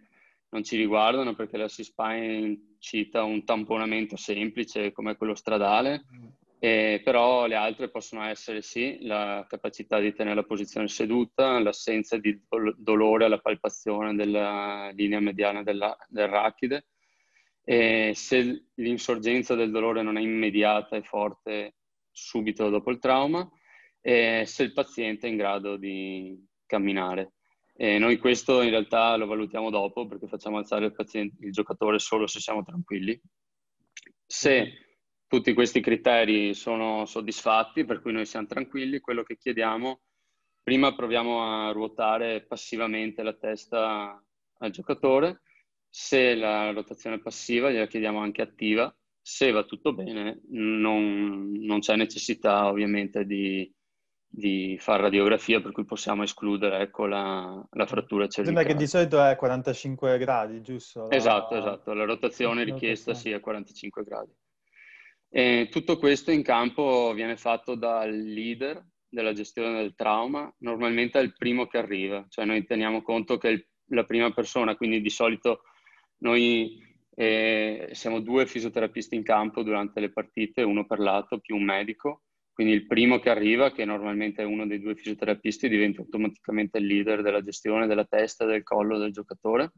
non 0.50 0.63
ci 0.63 0.77
riguardano 0.77 1.34
perché 1.34 1.58
la 1.58 1.67
C-Spine 1.67 2.75
cita 2.77 3.24
un 3.24 3.43
tamponamento 3.43 4.15
semplice 4.15 4.91
come 4.91 5.15
quello 5.15 5.34
stradale, 5.34 6.05
mm. 6.13 6.27
Eh, 6.63 7.01
però 7.03 7.46
le 7.46 7.55
altre 7.55 7.89
possono 7.89 8.24
essere 8.24 8.62
sì 8.62 9.00
la 9.01 9.46
capacità 9.50 10.00
di 10.00 10.13
tenere 10.13 10.36
la 10.36 10.43
posizione 10.46 10.88
seduta, 10.88 11.60
l'assenza 11.60 12.17
di 12.17 12.41
dolore 12.77 13.25
alla 13.25 13.39
palpazione 13.39 14.15
della 14.15 14.89
linea 14.93 15.20
mediana 15.20 15.62
della, 15.62 15.93
del 16.08 16.29
rachide, 16.29 16.86
e 17.65 18.13
se 18.15 18.67
l'insorgenza 18.75 19.55
del 19.55 19.72
dolore 19.72 20.03
non 20.03 20.15
è 20.15 20.22
immediata 20.22 20.96
e 20.96 21.01
forte 21.01 21.75
subito 22.10 22.70
dopo 22.70 22.91
il 22.91 23.00
trauma, 23.00 23.46
e 24.00 24.46
se 24.46 24.63
il 24.63 24.72
paziente 24.72 25.27
è 25.27 25.32
in 25.32 25.36
grado 25.36 25.75
di 25.75 26.48
camminare. 26.65 27.34
E 27.75 27.98
noi 27.98 28.17
questo 28.17 28.62
in 28.62 28.70
realtà 28.70 29.17
lo 29.17 29.25
valutiamo 29.25 29.70
dopo 29.70 30.08
perché 30.08 30.29
facciamo 30.29 30.60
alzare 30.60 30.86
il, 30.86 30.93
paziente, 30.93 31.46
il 31.46 31.51
giocatore 31.51 32.00
solo 32.00 32.25
se 32.25 32.39
siamo 32.39 32.63
tranquilli. 32.63 33.20
Se 34.25 34.92
tutti 35.34 35.54
questi 35.54 35.82
criteri 35.82 36.54
sono 36.54 37.08
soddisfatti, 37.08 37.86
per 37.86 38.02
cui 38.02 38.12
noi 38.12 38.28
siamo 38.28 38.46
tranquilli, 38.46 39.00
quello 39.00 39.24
che 39.24 39.36
chiediamo, 39.36 40.02
prima 40.62 40.94
proviamo 40.94 41.42
a 41.42 41.72
ruotare 41.72 42.46
passivamente 42.46 43.24
la 43.24 43.34
testa 43.34 44.24
al 44.60 44.70
giocatore 44.70 45.42
se 45.90 46.36
la 46.36 46.72
rotazione 46.72 47.16
è 47.16 47.20
passiva, 47.20 47.72
gliela 47.72 47.88
chiediamo 47.88 48.20
anche 48.20 48.44
attiva. 48.44 48.96
Se 49.20 49.50
va 49.50 49.63
tutto 49.63 49.94
bene, 49.94 50.42
non, 50.50 51.52
non 51.52 51.80
c'è 51.80 51.96
necessità 51.96 52.68
ovviamente 52.68 53.25
di, 53.25 53.72
di 54.28 54.78
fare 54.80 55.02
radiografia, 55.02 55.62
per 55.62 55.72
cui 55.72 55.86
possiamo 55.86 56.22
escludere 56.22 56.80
ecco, 56.80 57.08
la, 57.08 57.63
la 57.72 57.86
frattura 57.88 58.28
cervicale. 58.28 58.46
Sembra 58.46 58.63
che 58.63 58.75
di 58.75 58.88
solito 58.88 59.24
è 59.24 59.36
45 59.36 60.18
gradi, 60.20 60.62
giusto? 60.62 61.08
La... 61.08 61.16
Esatto, 61.16 61.56
esatto. 61.56 61.94
La 61.94 62.06
rotazione 62.06 62.63
richiesta 62.63 63.16
sia 63.16 63.38
sì, 63.38 63.42
45 63.42 64.04
gradi. 64.04 64.32
E 65.36 65.68
tutto 65.72 65.98
questo 65.98 66.30
in 66.30 66.44
campo 66.44 67.12
viene 67.16 67.38
fatto 67.38 67.74
dal 67.74 68.16
leader 68.16 68.86
della 69.10 69.34
gestione 69.34 69.82
del 69.82 69.96
trauma, 69.96 70.54
normalmente 70.60 71.20
è 71.20 71.24
il 71.24 71.34
primo 71.36 71.66
che 71.66 71.80
arriva, 71.80 72.24
cioè 72.30 72.46
noi 72.46 72.63
teniamo 72.66 73.02
conto 73.02 73.40
che 73.40 73.48
il, 73.48 73.68
la 73.88 74.04
prima 74.04 74.32
persona, 74.32 74.75
quindi 74.75 75.02
di 75.02 75.10
solito 75.10 75.63
noi 76.20 76.80
eh, 77.16 77.90
siamo 77.94 78.20
due 78.20 78.46
fisioterapisti 78.46 79.16
in 79.16 79.24
campo 79.24 79.63
durante 79.63 80.00
le 80.00 80.12
partite, 80.12 80.62
uno 80.62 80.86
per 80.86 81.00
lato 81.00 81.40
più 81.40 81.56
un 81.56 81.63
medico, 81.63 82.25
quindi 82.54 82.74
il 82.74 82.86
primo 82.86 83.18
che 83.18 83.32
arriva, 83.32 83.72
che 83.72 83.86
normalmente 83.86 84.44
è 84.44 84.46
uno 84.46 84.68
dei 84.68 84.80
due 84.80 84.94
fisioterapisti, 84.94 85.68
diventa 85.68 86.02
automaticamente 86.02 86.78
il 86.78 86.86
leader 86.86 87.24
della 87.24 87.42
gestione 87.42 87.88
della 87.88 88.06
testa 88.06 88.46
del 88.46 88.62
collo 88.62 89.00
del 89.00 89.12
giocatore. 89.12 89.72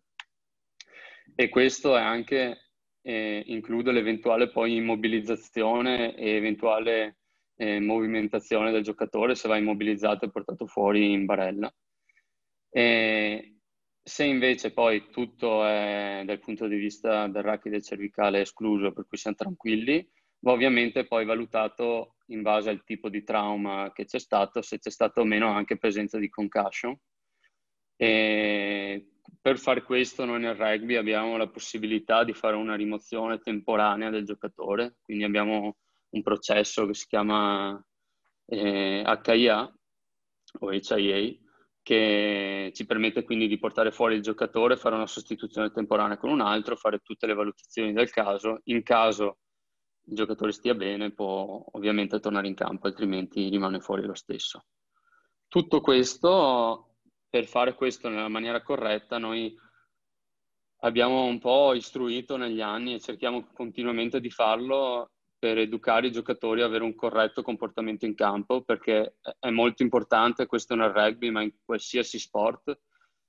E 1.34 1.48
questo 1.48 1.96
è 1.96 2.02
anche, 2.02 2.64
eh, 3.08 3.44
include 3.48 3.92
l'eventuale 3.92 4.50
poi 4.50 4.78
immobilizzazione 4.78 6.16
e 6.16 6.32
eventuale 6.32 7.20
eh, 7.56 7.80
movimentazione 7.80 8.72
del 8.72 8.82
giocatore 8.82 9.36
se 9.36 9.48
va 9.48 9.58
immobilizzato 9.58 10.26
e 10.26 10.32
portato 10.32 10.66
fuori 10.66 11.12
in 11.12 11.26
barella. 11.26 11.72
E, 12.70 13.60
se 14.02 14.24
invece 14.24 14.72
poi 14.72 15.10
tutto 15.12 15.64
è 15.66 16.24
dal 16.26 16.40
punto 16.40 16.68
di 16.68 16.78
vista 16.78 17.28
del 17.28 17.44
rachide 17.44 17.82
cervicale 17.82 18.42
escluso, 18.42 18.92
per 18.92 19.06
cui 19.08 19.18
siamo 19.20 19.38
tranquilli, 19.38 20.08
va 20.40 20.52
ovviamente 20.52 21.06
poi 21.06 21.26
valutato 21.26 22.16
in 22.28 22.42
base 22.42 22.72
al 22.72 22.84
tipo 22.84 23.10
di 23.10 23.24
trauma 23.24 23.92
che 23.94 24.06
c'è 24.06 24.20
stato, 24.20 24.64
se 24.64 24.80
c'è 24.80 24.90
stato 24.90 25.22
o 25.22 25.26
meno 25.26 25.50
anche 25.50 25.78
presenza 25.78 26.18
di 26.18 26.30
concussion. 26.30 26.98
E 27.98 29.10
per 29.46 29.60
fare 29.60 29.84
questo 29.84 30.25
noi 30.25 30.40
nel 30.40 30.56
rugby 30.56 30.96
abbiamo 30.96 31.38
la 31.38 31.48
possibilità 31.48 32.24
di 32.24 32.34
fare 32.34 32.56
una 32.56 32.74
rimozione 32.74 33.38
temporanea 33.38 34.10
del 34.10 34.25
giocatore, 34.25 34.96
quindi 35.04 35.24
abbiamo 35.24 35.78
un 36.10 36.22
processo 36.24 36.88
che 36.88 36.96
si 36.96 37.06
chiama 37.06 37.80
eh, 38.48 39.04
HIA 39.06 39.72
o 40.62 40.72
HIA, 40.74 41.38
che 41.84 42.72
ci 42.74 42.86
permette 42.88 43.24
quindi 43.24 43.48
di 43.48 43.60
portare 43.60 43.92
fuori 43.92 44.16
il 44.16 44.24
giocatore, 44.24 44.78
fare 44.78 44.96
una 44.96 45.06
sostituzione 45.06 45.70
temporanea 45.70 46.18
con 46.18 46.32
un 46.32 46.42
altro, 46.42 46.75
fare 46.75 47.02
tutte 47.04 47.28
le 47.28 47.36
valutazioni 47.36 47.94
del 47.94 48.10
caso. 48.10 48.62
In 48.64 48.82
caso 48.82 49.42
il 50.06 50.16
giocatore 50.16 50.54
stia 50.54 50.74
bene, 50.74 51.14
può 51.14 51.64
ovviamente 51.74 52.20
tornare 52.20 52.48
in 52.48 52.56
campo, 52.56 52.88
altrimenti 52.88 53.48
rimane 53.50 53.80
fuori 53.80 54.08
lo 54.08 54.16
stesso. 54.16 54.66
Tutto 55.48 55.82
questo, 55.82 56.95
per 57.36 57.48
fare 57.48 57.75
questo 57.75 58.08
nella 58.08 58.30
maniera 58.30 58.62
corretta, 58.62 59.18
noi 59.18 59.54
abbiamo 60.84 61.25
un 61.25 61.38
po' 61.38 61.74
istruito 61.74 62.38
negli 62.38 62.62
anni 62.62 62.94
e 62.94 63.01
cerchiamo 63.01 63.50
continuamente 63.51 64.22
di 64.22 64.30
farlo 64.30 65.12
per 65.38 65.58
educare 65.58 66.08
i 66.08 66.13
giocatori 66.13 66.62
a 66.62 66.65
avere 66.65 66.86
un 66.86 66.96
corretto 66.96 67.42
comportamento 67.42 68.06
in 68.06 68.15
campo, 68.15 68.62
perché 68.62 69.18
è 69.38 69.50
molto 69.50 69.84
importante, 69.84 70.46
questo 70.46 70.75
nel 70.75 70.92
rugby, 70.92 71.30
ma 71.30 71.42
in 71.42 71.51
qualsiasi 71.62 72.20
sport, 72.20 72.80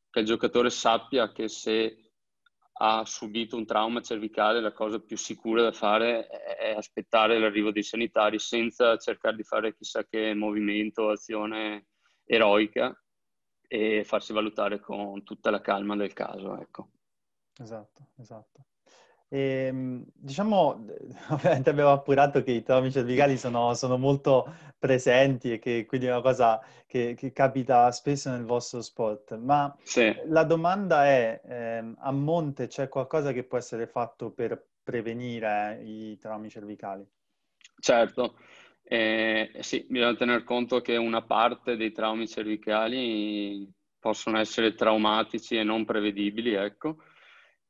che 0.08 0.20
il 0.20 0.26
giocatore 0.26 0.70
sappia 0.70 1.32
che 1.32 1.48
se 1.48 2.12
ha 2.74 3.04
subito 3.04 3.56
un 3.56 3.66
trauma 3.66 4.02
cervicale, 4.02 4.60
la 4.60 4.72
cosa 4.72 5.00
più 5.00 5.16
sicura 5.16 5.62
da 5.62 5.72
fare 5.72 6.28
è 6.28 6.76
aspettare 6.76 7.40
l'arrivo 7.40 7.72
dei 7.72 7.82
sanitari 7.82 8.38
senza 8.38 8.98
cercare 8.98 9.34
di 9.34 9.42
fare 9.42 9.74
chissà 9.74 10.04
che 10.04 10.32
movimento 10.32 11.02
o 11.02 11.10
azione 11.10 11.88
eroica 12.24 12.96
e 13.68 14.04
farsi 14.04 14.32
valutare 14.32 14.80
con 14.80 15.22
tutta 15.24 15.50
la 15.50 15.60
calma 15.60 15.96
del 15.96 16.12
caso. 16.12 16.58
Ecco. 16.60 16.88
Esatto, 17.58 18.08
esatto. 18.16 18.64
E, 19.28 19.66
ehm, 19.66 20.04
diciamo, 20.14 20.84
ovviamente 21.30 21.70
abbiamo 21.70 21.92
appurato 21.92 22.42
che 22.42 22.52
i 22.52 22.62
traumi 22.62 22.90
cervicali 22.90 23.36
sono, 23.36 23.74
sono, 23.74 23.98
molto 23.98 24.52
presenti 24.78 25.52
e 25.52 25.58
che 25.58 25.84
quindi 25.86 26.06
è 26.06 26.10
una 26.10 26.20
cosa 26.20 26.60
che, 26.86 27.14
che 27.14 27.32
capita 27.32 27.90
spesso 27.90 28.30
nel 28.30 28.44
vostro 28.44 28.82
sport, 28.82 29.36
ma 29.36 29.74
sì. 29.82 30.14
la 30.26 30.44
domanda 30.44 31.06
è, 31.06 31.40
eh, 31.44 31.92
a 31.98 32.12
monte 32.12 32.68
c'è 32.68 32.88
qualcosa 32.88 33.32
che 33.32 33.44
può 33.44 33.58
essere 33.58 33.86
fatto 33.86 34.30
per 34.30 34.64
prevenire 34.82 35.80
i 35.82 36.16
traumi 36.18 36.48
cervicali? 36.48 37.04
Certo, 37.80 38.36
eh, 38.88 39.50
sì, 39.60 39.84
bisogna 39.88 40.14
tener 40.14 40.44
conto 40.44 40.80
che 40.80 40.96
una 40.96 41.22
parte 41.22 41.76
dei 41.76 41.90
traumi 41.90 42.28
cervicali 42.28 43.68
possono 43.98 44.38
essere 44.38 44.74
traumatici 44.74 45.56
e 45.56 45.64
non 45.64 45.84
prevedibili, 45.84 46.52
ecco, 46.52 46.98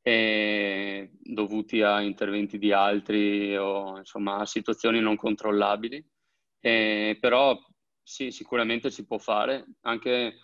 e 0.02 1.10
dovuti 1.18 1.80
a 1.80 2.02
interventi 2.02 2.58
di 2.58 2.70
altri 2.70 3.56
o 3.56 3.96
insomma 3.96 4.36
a 4.36 4.46
situazioni 4.46 5.00
non 5.00 5.16
controllabili. 5.16 6.04
E, 6.60 7.16
però 7.18 7.58
sì, 8.02 8.30
sicuramente 8.30 8.90
si 8.90 9.06
può 9.06 9.16
fare, 9.16 9.64
anche 9.82 10.34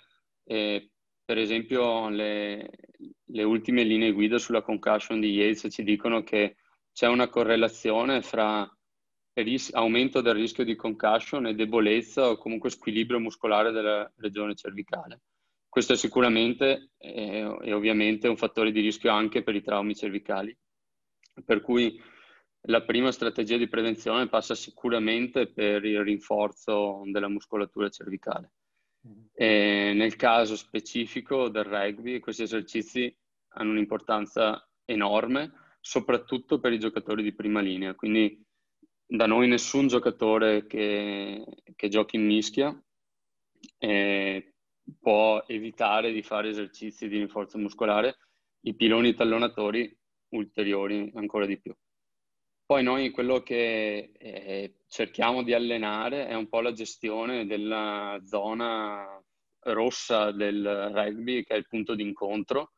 eh, 0.45 0.91
per 1.25 1.39
esempio 1.39 2.09
le, 2.09 2.71
le, 3.27 3.43
ultime 3.43 3.83
linee 3.85 4.13
guida 4.13 4.39
sulla 4.39 4.63
concussion 4.63 5.21
di 5.21 5.33
Yates 5.33 5.71
ci 5.71 5.83
dicono 5.83 6.23
che 6.23 6.57
c'è 6.93 7.09
una 7.09 7.29
correlazione 7.29 8.23
fra 8.23 8.69
ris- 9.35 9.73
aumento 9.73 10.21
del 10.21 10.35
rischio 10.35 10.65
di 10.65 10.77
concussion 10.77 11.47
e 11.47 11.55
debolezza 11.55 12.29
o 12.29 12.37
comunque 12.37 12.71
squilibrio 12.71 13.19
muscolare 13.19 13.71
della 13.71 14.11
regione 14.17 14.55
cervicale. 14.55 15.23
Questo 15.69 15.95
è 15.95 15.97
sicuramente 15.97 16.91
e 16.99 17.73
ovviamente 17.73 18.29
un 18.29 18.37
fattore 18.37 18.73
di 18.73 18.81
rischio 18.81 19.11
anche 19.11 19.43
per 19.43 19.55
i 19.55 19.63
traumi 19.63 19.95
cervicali, 19.95 20.55
per 21.45 21.63
cui 21.63 21.99
la 22.67 22.83
prima 22.83 23.11
strategia 23.11 23.57
di 23.57 23.69
prevenzione 23.69 24.29
passa 24.29 24.55
sicuramente 24.55 25.51
per 25.51 25.85
il 25.85 26.03
rinforzo 26.03 27.03
della 27.07 27.29
muscolatura 27.29 27.89
cervicale. 27.89 28.53
Mm-hmm. 29.09 29.25
E 29.33 29.93
nel 29.95 30.15
caso 30.17 30.57
specifico 30.57 31.49
del 31.49 31.65
rugby, 31.65 32.21
questi 32.21 32.43
esercizi 32.43 33.13
hanno 33.55 33.71
un'importanza 33.71 34.69
enorme, 34.85 35.53
soprattutto 35.81 36.61
per 36.61 36.73
i 36.73 36.79
giocatori 36.79 37.23
di 37.23 37.35
prima 37.35 37.61
linea. 37.61 37.95
Quindi 37.95 38.42
da 39.15 39.27
noi 39.27 39.47
nessun 39.47 39.89
giocatore 39.89 40.67
che, 40.67 41.45
che 41.77 41.89
giochi 41.89 42.17
in 42.17 42.25
mischia 42.25 42.75
eh, 43.79 44.55
può 44.99 45.45
evitare 45.47 46.13
di 46.13 46.23
fare 46.23 46.49
esercizi 46.49 47.09
di 47.09 47.19
rinforzo 47.19 47.59
muscolare, 47.59 48.17
i 48.63 48.75
piloni 48.75 49.13
tallonatori 49.13 49.95
ulteriori 50.31 51.13
ancora 51.15 51.45
di 51.45 51.61
più. 51.61 51.75
Poi 52.65 52.83
noi 52.83 53.11
quello 53.11 53.43
che 53.43 54.13
eh, 54.17 54.77
cerchiamo 54.89 55.43
di 55.43 55.53
allenare 55.53 56.27
è 56.27 56.35
un 56.35 56.49
po' 56.49 56.63
la 56.63 56.73
gestione 56.73 57.45
della 57.45 58.19
zona 58.25 59.23
rossa 59.65 60.31
del 60.31 60.91
rugby, 60.91 61.45
che 61.45 61.53
è 61.53 61.59
il 61.59 61.69
punto 61.69 61.95
d'incontro, 61.95 62.73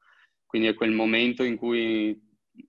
quindi 0.47 0.67
è 0.67 0.75
quel 0.75 0.91
momento 0.91 1.45
in 1.45 1.57
cui 1.57 2.24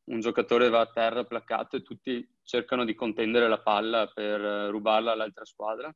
un 0.05 0.19
giocatore 0.19 0.69
va 0.69 0.81
a 0.81 0.91
terra 0.91 1.25
placcato 1.25 1.75
e 1.75 1.81
tutti 1.81 2.27
cercano 2.43 2.85
di 2.85 2.93
contendere 2.93 3.47
la 3.47 3.61
palla 3.61 4.07
per 4.07 4.39
rubarla 4.69 5.11
all'altra 5.11 5.45
squadra. 5.45 5.93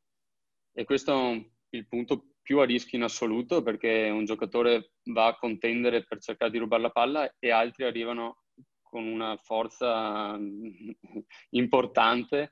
E 0.71 0.83
questo 0.83 1.31
è 1.31 1.45
il 1.75 1.87
punto 1.87 2.35
più 2.41 2.59
a 2.59 2.65
rischio 2.65 2.97
in 2.97 3.03
assoluto 3.03 3.61
perché 3.61 4.09
un 4.09 4.25
giocatore 4.25 4.93
va 5.11 5.27
a 5.27 5.37
contendere 5.37 6.03
per 6.03 6.19
cercare 6.19 6.51
di 6.51 6.57
rubare 6.57 6.81
la 6.81 6.89
palla 6.89 7.35
e 7.37 7.51
altri 7.51 7.83
arrivano 7.83 8.43
con 8.81 9.05
una 9.05 9.37
forza 9.37 10.35
importante 11.51 12.51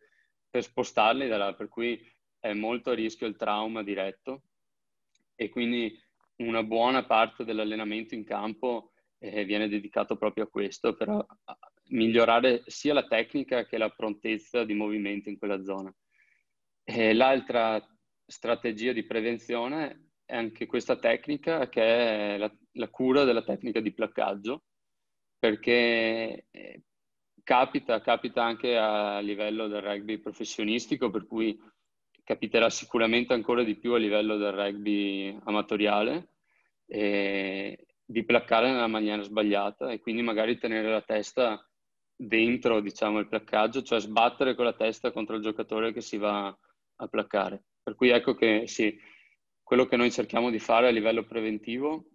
per 0.49 0.63
spostarli 0.63 1.27
da 1.27 1.37
là, 1.37 1.53
per 1.53 1.67
cui 1.67 1.99
è 2.39 2.53
molto 2.53 2.91
a 2.91 2.93
rischio 2.93 3.27
il 3.27 3.35
trauma 3.35 3.83
diretto 3.83 4.43
e 5.35 5.49
quindi 5.49 5.99
una 6.37 6.63
buona 6.63 7.05
parte 7.05 7.43
dell'allenamento 7.43 8.13
in 8.13 8.23
campo 8.23 8.91
eh, 9.19 9.45
viene 9.45 9.67
dedicato 9.67 10.15
proprio 10.17 10.45
a 10.45 10.47
questo, 10.47 10.95
per 10.95 11.25
migliorare 11.89 12.63
sia 12.65 12.93
la 12.93 13.07
tecnica 13.07 13.65
che 13.65 13.77
la 13.77 13.89
prontezza 13.89 14.63
di 14.63 14.73
movimento 14.73 15.29
in 15.29 15.37
quella 15.37 15.63
zona. 15.63 15.93
E 16.83 17.13
l'altra 17.13 17.85
strategia 18.25 18.91
di 18.93 19.03
prevenzione 19.03 20.09
è 20.25 20.35
anche 20.35 20.65
questa 20.65 20.97
tecnica 20.97 21.69
che 21.69 21.81
è 21.81 22.37
la, 22.37 22.53
la 22.73 22.89
cura 22.89 23.23
della 23.23 23.43
tecnica 23.43 23.79
di 23.79 23.93
placcaggio, 23.93 24.65
perché 25.39 26.47
eh, 26.51 26.81
capita, 27.43 28.01
capita 28.01 28.43
anche 28.43 28.77
a 28.77 29.19
livello 29.19 29.67
del 29.67 29.81
rugby 29.81 30.17
professionistico, 30.17 31.09
per 31.09 31.25
cui 31.25 31.57
capiterà 32.23 32.69
sicuramente 32.69 33.33
ancora 33.33 33.63
di 33.63 33.77
più 33.77 33.93
a 33.93 33.97
livello 33.97 34.35
del 34.35 34.51
rugby 34.51 35.37
amatoriale, 35.45 36.33
eh, 36.85 37.86
di 38.09 38.23
placcare 38.23 38.71
nella 38.71 38.87
maniera 38.87 39.21
sbagliata 39.21 39.91
e 39.91 39.99
quindi 39.99 40.21
magari 40.21 40.57
tenere 40.57 40.89
la 40.89 41.01
testa 41.01 41.61
dentro, 42.15 42.79
diciamo, 42.79 43.19
il 43.19 43.27
placcaggio, 43.27 43.83
cioè 43.83 43.99
sbattere 43.99 44.55
con 44.55 44.63
la 44.63 44.73
testa 44.73 45.11
contro 45.11 45.35
il 45.35 45.41
giocatore 45.41 45.91
che 45.91 45.99
si 45.99 46.17
va 46.17 46.47
a 46.47 47.07
placcare. 47.07 47.65
Per 47.83 47.95
cui 47.95 48.09
ecco 48.09 48.33
che 48.33 48.65
sì, 48.65 48.97
quello 49.61 49.85
che 49.85 49.97
noi 49.97 50.09
cerchiamo 50.09 50.49
di 50.49 50.59
fare 50.59 50.87
a 50.87 50.91
livello 50.91 51.25
preventivo 51.25 52.05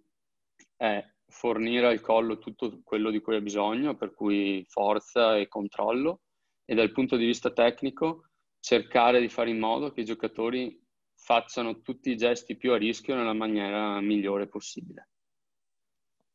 è 0.76 1.04
fornire 1.26 1.86
al 1.88 2.00
collo 2.00 2.38
tutto 2.38 2.80
quello 2.82 3.10
di 3.10 3.20
cui 3.20 3.36
ha 3.36 3.40
bisogno, 3.40 3.94
per 3.94 4.14
cui 4.14 4.64
forza 4.68 5.36
e 5.36 5.46
controllo, 5.46 6.22
e 6.64 6.74
dal 6.74 6.92
punto 6.92 7.16
di 7.16 7.26
vista 7.26 7.50
tecnico 7.50 8.28
cercare 8.60 9.20
di 9.20 9.28
fare 9.28 9.50
in 9.50 9.58
modo 9.58 9.92
che 9.92 10.00
i 10.00 10.06
giocatori 10.06 10.80
facciano 11.14 11.82
tutti 11.82 12.10
i 12.10 12.16
gesti 12.16 12.56
più 12.56 12.72
a 12.72 12.78
rischio 12.78 13.14
nella 13.14 13.34
maniera 13.34 14.00
migliore 14.00 14.48
possibile. 14.48 15.11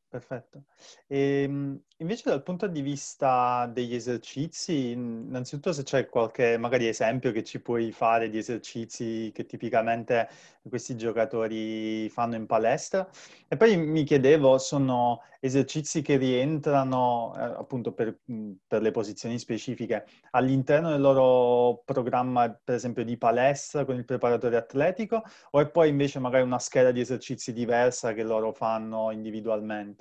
Perfetto. 0.09 0.63
E, 1.05 1.43
ehm, 1.43 1.81
invece 1.97 2.29
dal 2.29 2.41
punto 2.41 2.67
di 2.67 2.81
vista 2.81 3.65
degli 3.65 3.93
esercizi, 3.93 4.91
innanzitutto 4.91 5.73
se 5.73 5.83
c'è 5.83 6.07
qualche 6.07 6.57
magari 6.57 6.87
esempio 6.87 7.33
che 7.33 7.43
ci 7.43 7.59
puoi 7.59 7.91
fare 7.91 8.29
di 8.29 8.37
esercizi 8.37 9.31
che 9.33 9.45
tipicamente 9.45 10.29
questi 10.69 10.95
giocatori 10.95 12.07
fanno 12.09 12.35
in 12.35 12.45
palestra. 12.45 13.07
E 13.47 13.57
poi 13.57 13.75
mi 13.77 14.03
chiedevo, 14.03 14.57
sono 14.57 15.21
esercizi 15.39 16.01
che 16.01 16.17
rientrano 16.17 17.33
eh, 17.37 17.41
appunto 17.41 17.91
per, 17.93 18.19
per, 18.67 18.81
le 18.81 18.91
posizioni 18.91 19.39
specifiche 19.39 20.05
all'interno 20.31 20.89
del 20.89 21.01
loro 21.01 21.81
programma, 21.85 22.49
per 22.49 22.75
esempio, 22.75 23.03
di 23.03 23.17
palestra 23.17 23.85
con 23.85 23.95
il 23.95 24.05
preparatore 24.05 24.57
atletico, 24.57 25.23
o 25.51 25.59
è 25.59 25.67
poi 25.69 25.89
invece 25.89 26.19
magari 26.19 26.43
una 26.43 26.59
scheda 26.59 26.91
di 26.91 26.99
esercizi 26.99 27.53
diversa 27.53 28.13
che 28.13 28.23
loro 28.23 28.51
fanno 28.53 29.11
individualmente? 29.11 29.96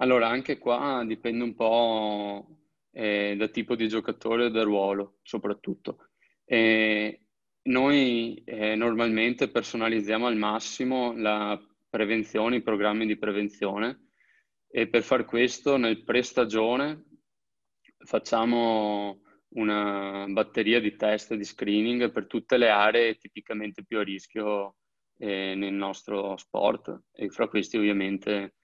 Allora, 0.00 0.28
anche 0.28 0.56
qua 0.58 1.04
dipende 1.06 1.44
un 1.44 1.54
po' 1.54 2.46
eh, 2.92 3.34
dal 3.36 3.50
tipo 3.50 3.74
di 3.74 3.86
giocatore 3.86 4.46
e 4.46 4.50
dal 4.50 4.64
ruolo, 4.64 5.18
soprattutto. 5.22 6.08
E 6.44 7.26
noi 7.64 8.42
eh, 8.46 8.76
normalmente 8.76 9.50
personalizziamo 9.50 10.26
al 10.26 10.36
massimo 10.36 11.12
la 11.14 11.60
prevenzione, 11.88 12.56
i 12.56 12.62
programmi 12.62 13.04
di 13.04 13.18
prevenzione 13.18 14.06
e 14.70 14.88
per 14.88 15.02
far 15.02 15.24
questo 15.26 15.76
nel 15.76 16.02
pre-stagione 16.04 17.04
facciamo 17.98 19.20
una 19.54 20.26
batteria 20.28 20.80
di 20.80 20.96
test 20.96 21.34
di 21.34 21.44
screening 21.44 22.10
per 22.10 22.26
tutte 22.26 22.56
le 22.56 22.70
aree 22.70 23.16
tipicamente 23.16 23.84
più 23.84 23.98
a 23.98 24.02
rischio 24.02 24.76
eh, 25.18 25.54
nel 25.56 25.74
nostro 25.74 26.36
sport 26.38 27.02
e 27.12 27.28
fra 27.28 27.48
questi 27.48 27.76
ovviamente 27.76 28.54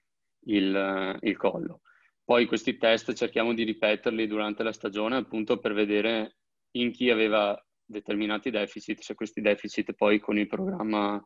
il, 0.47 1.17
il 1.21 1.37
collo. 1.37 1.81
Poi 2.23 2.45
questi 2.45 2.77
test 2.77 3.13
cerchiamo 3.13 3.53
di 3.53 3.63
ripeterli 3.63 4.27
durante 4.27 4.61
la 4.61 4.73
stagione 4.73 5.15
appunto 5.15 5.59
per 5.59 5.73
vedere 5.73 6.39
in 6.71 6.91
chi 6.91 7.09
aveva 7.09 7.57
determinati 7.85 8.49
deficit, 8.49 8.99
se 8.99 9.15
questi 9.15 9.39
deficit 9.39 9.93
poi 9.93 10.19
con 10.19 10.37
il 10.37 10.47
programma 10.47 11.25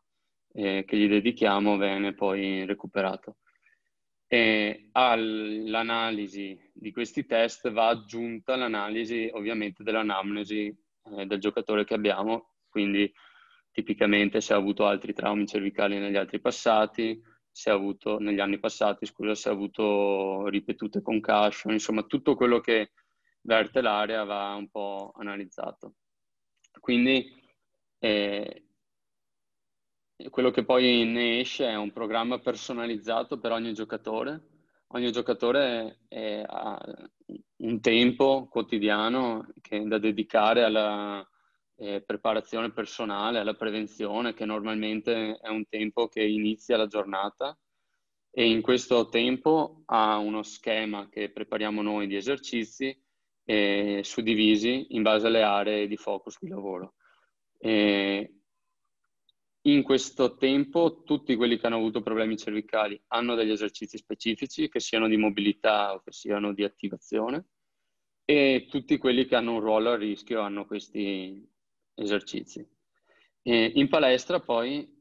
eh, 0.53 0.83
che 0.85 0.97
gli 0.97 1.07
dedichiamo 1.07 1.77
viene 1.77 2.13
poi 2.13 2.65
recuperato. 2.65 3.37
E 4.27 4.89
all'analisi 4.91 6.57
di 6.71 6.91
questi 6.91 7.25
test 7.25 7.69
va 7.71 7.87
aggiunta 7.87 8.55
l'analisi 8.55 9.29
ovviamente 9.33 9.83
dell'anamnesi 9.83 10.67
eh, 10.67 11.25
del 11.25 11.39
giocatore 11.39 11.83
che 11.83 11.95
abbiamo, 11.95 12.53
quindi 12.69 13.11
tipicamente 13.71 14.39
se 14.39 14.53
ha 14.53 14.57
avuto 14.57 14.85
altri 14.85 15.13
traumi 15.13 15.47
cervicali 15.47 15.97
negli 15.97 16.15
altri 16.15 16.39
passati, 16.39 17.19
se 17.51 17.69
ha 17.69 17.73
avuto 17.73 18.17
negli 18.17 18.39
anni 18.39 18.59
passati, 18.59 19.05
scusa, 19.05 19.35
se 19.35 19.49
ha 19.49 19.51
avuto 19.51 20.47
ripetute 20.47 21.01
concussion, 21.01 21.73
insomma 21.73 22.03
tutto 22.03 22.35
quello 22.35 22.59
che 22.59 22.91
verte 23.41 23.81
l'area 23.81 24.23
va 24.23 24.53
un 24.55 24.69
po' 24.69 25.11
analizzato. 25.15 25.95
Quindi 26.79 27.39
eh, 27.99 28.65
quello 30.29 30.51
che 30.51 30.63
poi 30.63 31.05
ne 31.05 31.39
esce 31.39 31.67
è 31.67 31.75
un 31.75 31.91
programma 31.91 32.39
personalizzato 32.39 33.39
per 33.39 33.51
ogni 33.51 33.73
giocatore. 33.73 34.49
Ogni 34.93 35.11
giocatore 35.11 36.01
è, 36.07 36.43
ha 36.45 36.77
un 37.57 37.79
tempo 37.79 38.47
quotidiano 38.49 39.47
da 39.85 39.97
dedicare 39.97 40.63
alla, 40.63 41.25
eh, 41.81 42.01
preparazione 42.01 42.71
personale, 42.71 43.39
alla 43.39 43.55
prevenzione, 43.55 44.35
che 44.35 44.45
normalmente 44.45 45.39
è 45.39 45.49
un 45.49 45.67
tempo 45.67 46.07
che 46.07 46.21
inizia 46.23 46.77
la 46.77 46.85
giornata 46.85 47.57
e 48.29 48.47
in 48.47 48.61
questo 48.61 49.09
tempo 49.09 49.81
ha 49.87 50.17
uno 50.17 50.43
schema 50.43 51.09
che 51.09 51.31
prepariamo 51.31 51.81
noi 51.81 52.05
di 52.05 52.15
esercizi 52.15 52.95
eh, 53.45 54.01
suddivisi 54.03 54.87
in 54.89 55.01
base 55.01 55.25
alle 55.27 55.41
aree 55.41 55.87
di 55.87 55.97
focus 55.97 56.37
di 56.39 56.49
lavoro. 56.49 56.93
E 57.57 58.35
in 59.61 59.81
questo 59.81 60.37
tempo 60.37 61.01
tutti 61.03 61.35
quelli 61.35 61.57
che 61.57 61.65
hanno 61.65 61.77
avuto 61.77 62.01
problemi 62.01 62.37
cervicali 62.37 63.01
hanno 63.07 63.33
degli 63.33 63.51
esercizi 63.51 63.97
specifici, 63.97 64.69
che 64.69 64.79
siano 64.79 65.07
di 65.07 65.17
mobilità 65.17 65.93
o 65.95 66.01
che 66.01 66.11
siano 66.11 66.53
di 66.53 66.63
attivazione, 66.63 67.47
e 68.23 68.67
tutti 68.69 68.97
quelli 68.99 69.25
che 69.25 69.35
hanno 69.35 69.53
un 69.53 69.59
ruolo 69.59 69.91
a 69.91 69.97
rischio 69.97 70.41
hanno 70.41 70.65
questi 70.65 71.50
esercizi. 72.01 72.67
E 73.43 73.71
in 73.75 73.87
palestra 73.87 74.39
poi 74.39 74.99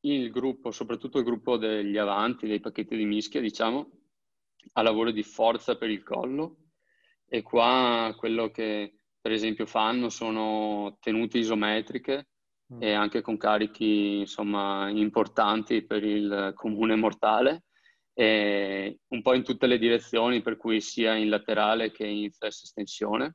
il 0.00 0.30
gruppo, 0.30 0.70
soprattutto 0.70 1.18
il 1.18 1.24
gruppo 1.24 1.56
degli 1.56 1.96
avanti, 1.96 2.46
dei 2.46 2.60
pacchetti 2.60 2.96
di 2.96 3.04
mischia, 3.04 3.40
diciamo, 3.40 3.90
ha 4.74 4.82
lavoro 4.82 5.10
di 5.10 5.22
forza 5.22 5.76
per 5.76 5.90
il 5.90 6.02
collo 6.02 6.56
e 7.26 7.42
qua 7.42 8.14
quello 8.16 8.50
che 8.50 8.94
per 9.20 9.32
esempio 9.32 9.66
fanno 9.66 10.08
sono 10.08 10.98
tenute 11.00 11.38
isometriche 11.38 12.28
mm. 12.74 12.82
e 12.82 12.92
anche 12.92 13.20
con 13.20 13.36
carichi 13.36 14.18
insomma 14.18 14.88
importanti 14.90 15.82
per 15.82 16.04
il 16.04 16.52
comune 16.54 16.96
mortale 16.96 17.64
e 18.14 19.00
un 19.08 19.22
po' 19.22 19.34
in 19.34 19.42
tutte 19.42 19.66
le 19.66 19.78
direzioni 19.78 20.42
per 20.42 20.56
cui 20.56 20.80
sia 20.80 21.14
in 21.14 21.28
laterale 21.28 21.90
che 21.90 22.06
in 22.06 22.30
flesso 22.30 22.64
estensione 22.64 23.34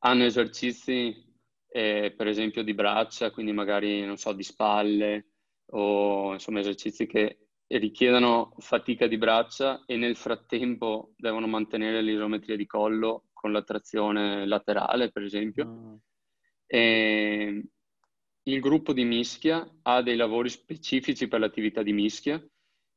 hanno 0.00 0.24
esercizi 0.24 1.29
eh, 1.70 2.12
per 2.16 2.26
esempio 2.26 2.62
di 2.62 2.74
braccia, 2.74 3.30
quindi 3.30 3.52
magari, 3.52 4.04
non 4.04 4.16
so, 4.16 4.32
di 4.32 4.42
spalle 4.42 5.26
o 5.72 6.32
insomma 6.32 6.58
esercizi 6.58 7.06
che 7.06 7.38
richiedono 7.68 8.54
fatica 8.58 9.06
di 9.06 9.16
braccia 9.16 9.84
e 9.86 9.96
nel 9.96 10.16
frattempo 10.16 11.12
devono 11.16 11.46
mantenere 11.46 12.02
l'isometria 12.02 12.56
di 12.56 12.66
collo 12.66 13.26
con 13.32 13.52
la 13.52 13.62
trazione 13.62 14.44
laterale, 14.46 15.10
per 15.10 15.22
esempio. 15.22 15.66
Mm. 15.66 15.94
E 16.66 17.64
il 18.42 18.60
gruppo 18.60 18.92
di 18.92 19.04
mischia 19.04 19.68
ha 19.82 20.02
dei 20.02 20.16
lavori 20.16 20.48
specifici 20.48 21.28
per 21.28 21.40
l'attività 21.40 21.82
di 21.82 21.92
mischia 21.92 22.42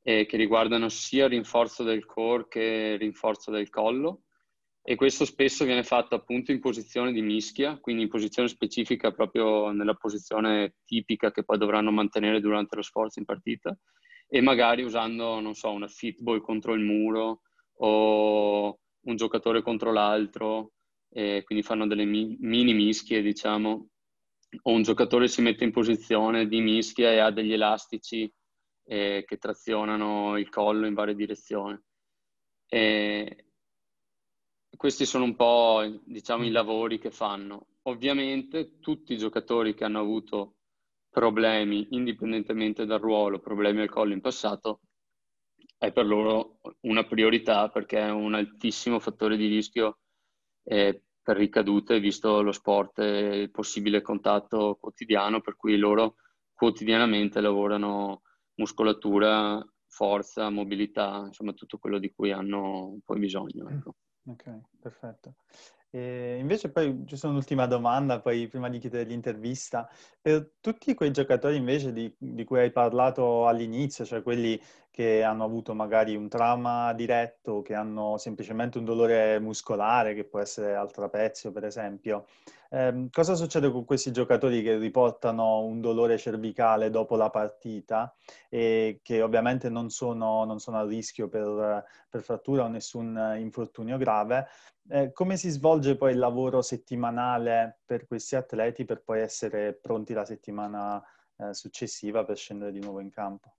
eh, 0.01 0.25
che 0.25 0.37
riguardano 0.37 0.89
sia 0.89 1.25
il 1.25 1.31
rinforzo 1.31 1.83
del 1.83 2.05
core 2.05 2.47
che 2.47 2.91
il 2.93 2.99
rinforzo 2.99 3.51
del 3.51 3.69
collo 3.69 4.23
e 4.85 4.95
questo 4.95 5.23
spesso 5.23 5.63
viene 5.63 5.83
fatto 5.83 6.13
appunto 6.13 6.51
in 6.51 6.59
posizione 6.59 7.13
di 7.13 7.21
mischia, 7.21 7.79
quindi 7.79 8.03
in 8.03 8.09
posizione 8.09 8.49
specifica 8.49 9.11
proprio 9.11 9.71
nella 9.71 9.93
posizione 9.93 10.75
tipica 10.83 11.31
che 11.31 11.45
poi 11.45 11.57
dovranno 11.57 11.89
mantenere 11.89 12.41
durante 12.41 12.75
lo 12.75 12.81
sforzo 12.81 13.19
in 13.19 13.25
partita 13.25 13.77
e 14.27 14.41
magari 14.41 14.83
usando, 14.83 15.39
non 15.39 15.53
so, 15.53 15.71
una 15.71 15.87
fitball 15.87 16.41
contro 16.41 16.73
il 16.73 16.83
muro 16.83 17.41
o 17.77 18.79
un 19.05 19.15
giocatore 19.15 19.61
contro 19.61 19.93
l'altro, 19.93 20.73
quindi 21.09 21.63
fanno 21.63 21.87
delle 21.87 22.03
mi- 22.03 22.35
mini 22.41 22.73
mischie, 22.73 23.21
diciamo, 23.21 23.87
o 24.63 24.71
un 24.71 24.81
giocatore 24.81 25.29
si 25.29 25.41
mette 25.41 25.63
in 25.63 25.71
posizione 25.71 26.47
di 26.47 26.59
mischia 26.59 27.11
e 27.11 27.19
ha 27.19 27.31
degli 27.31 27.53
elastici 27.53 28.31
eh, 28.85 29.23
che 29.25 29.37
trazionano 29.37 30.37
il 30.37 30.49
collo 30.49 30.87
in 30.87 30.93
varie 30.93 31.15
direzioni. 31.15 31.79
E 32.67 33.45
questi 34.83 35.05
sono 35.05 35.23
un 35.23 35.37
po' 35.37 35.81
diciamo, 36.03 36.43
i 36.43 36.51
lavori 36.51 36.99
che 36.99 37.09
fanno. 37.09 37.67
Ovviamente 37.83 38.79
tutti 38.81 39.13
i 39.13 39.17
giocatori 39.17 39.73
che 39.75 39.85
hanno 39.85 40.01
avuto 40.01 40.55
problemi, 41.09 41.87
indipendentemente 41.91 42.85
dal 42.85 42.99
ruolo, 42.99 43.39
problemi 43.39 43.79
al 43.79 43.87
collo 43.87 44.11
in 44.11 44.19
passato, 44.19 44.81
è 45.77 45.93
per 45.93 46.05
loro 46.05 46.59
una 46.81 47.05
priorità 47.05 47.69
perché 47.69 47.99
è 47.99 48.09
un 48.11 48.33
altissimo 48.33 48.99
fattore 48.99 49.37
di 49.37 49.47
rischio 49.47 49.99
eh, 50.63 51.01
per 51.21 51.37
ricadute, 51.37 52.01
visto 52.01 52.41
lo 52.41 52.51
sport 52.51 52.99
e 52.99 53.39
il 53.43 53.51
possibile 53.51 54.01
contatto 54.01 54.77
quotidiano, 54.81 55.39
per 55.39 55.55
cui 55.55 55.77
loro 55.77 56.15
quotidianamente 56.51 57.39
lavorano 57.39 58.23
muscolatura, 58.55 59.65
forza, 59.87 60.49
mobilità, 60.49 61.23
insomma 61.25 61.53
tutto 61.53 61.77
quello 61.77 61.99
di 61.99 62.11
cui 62.13 62.33
hanno 62.33 62.99
poi 63.05 63.19
bisogno. 63.19 63.69
Ecco. 63.69 63.95
Ok, 64.25 64.43
perfetto. 64.79 65.35
E 65.89 66.37
invece 66.39 66.71
poi 66.71 67.05
sono 67.13 67.33
un'ultima 67.33 67.67
domanda, 67.67 68.19
poi 68.19 68.47
prima 68.47 68.67
di 68.67 68.79
chiudere 68.79 69.03
l'intervista. 69.07 69.87
Per 70.19 70.53
tutti 70.59 70.95
quei 70.95 71.11
giocatori 71.11 71.55
invece 71.57 71.93
di, 71.93 72.11
di, 72.17 72.43
cui 72.45 72.59
hai 72.59 72.71
parlato 72.71 73.47
all'inizio, 73.47 74.03
cioè 74.03 74.23
quelli 74.23 74.59
che 74.93 75.23
hanno 75.23 75.43
avuto 75.43 75.73
magari 75.73 76.15
un 76.15 76.29
trauma 76.29 76.93
diretto, 76.93 77.63
che 77.63 77.73
hanno 77.73 78.19
semplicemente 78.19 78.77
un 78.77 78.85
dolore 78.85 79.39
muscolare, 79.39 80.13
che 80.13 80.23
può 80.23 80.37
essere 80.39 80.75
al 80.75 80.91
trapezio 80.91 81.51
per 81.51 81.65
esempio, 81.65 82.27
eh, 82.69 83.07
cosa 83.11 83.33
succede 83.33 83.71
con 83.71 83.85
questi 83.85 84.11
giocatori 84.11 84.61
che 84.61 84.77
riportano 84.77 85.63
un 85.63 85.81
dolore 85.81 86.19
cervicale 86.19 86.91
dopo 86.91 87.15
la 87.15 87.31
partita 87.31 88.13
e 88.49 88.99
che 89.01 89.23
ovviamente 89.23 89.67
non 89.67 89.89
sono, 89.89 90.43
non 90.45 90.59
sono 90.59 90.77
a 90.77 90.85
rischio 90.85 91.27
per, 91.27 91.83
per 92.07 92.21
frattura 92.21 92.65
o 92.65 92.67
nessun 92.67 93.35
infortunio 93.39 93.97
grave? 93.97 94.47
Eh, 94.89 95.11
come 95.11 95.37
si 95.37 95.49
svolge 95.49 95.97
poi 95.97 96.11
il 96.11 96.19
lavoro 96.19 96.61
settimanale 96.61 97.79
per 97.83 98.05
questi 98.05 98.35
atleti 98.35 98.85
per 98.85 99.01
poi 99.01 99.21
essere 99.21 99.73
pronti 99.73 100.13
la 100.13 100.25
settimana 100.25 101.03
eh, 101.37 101.51
successiva 101.55 102.23
per 102.23 102.37
scendere 102.37 102.71
di 102.71 102.79
nuovo 102.79 102.99
in 102.99 103.09
campo? 103.09 103.55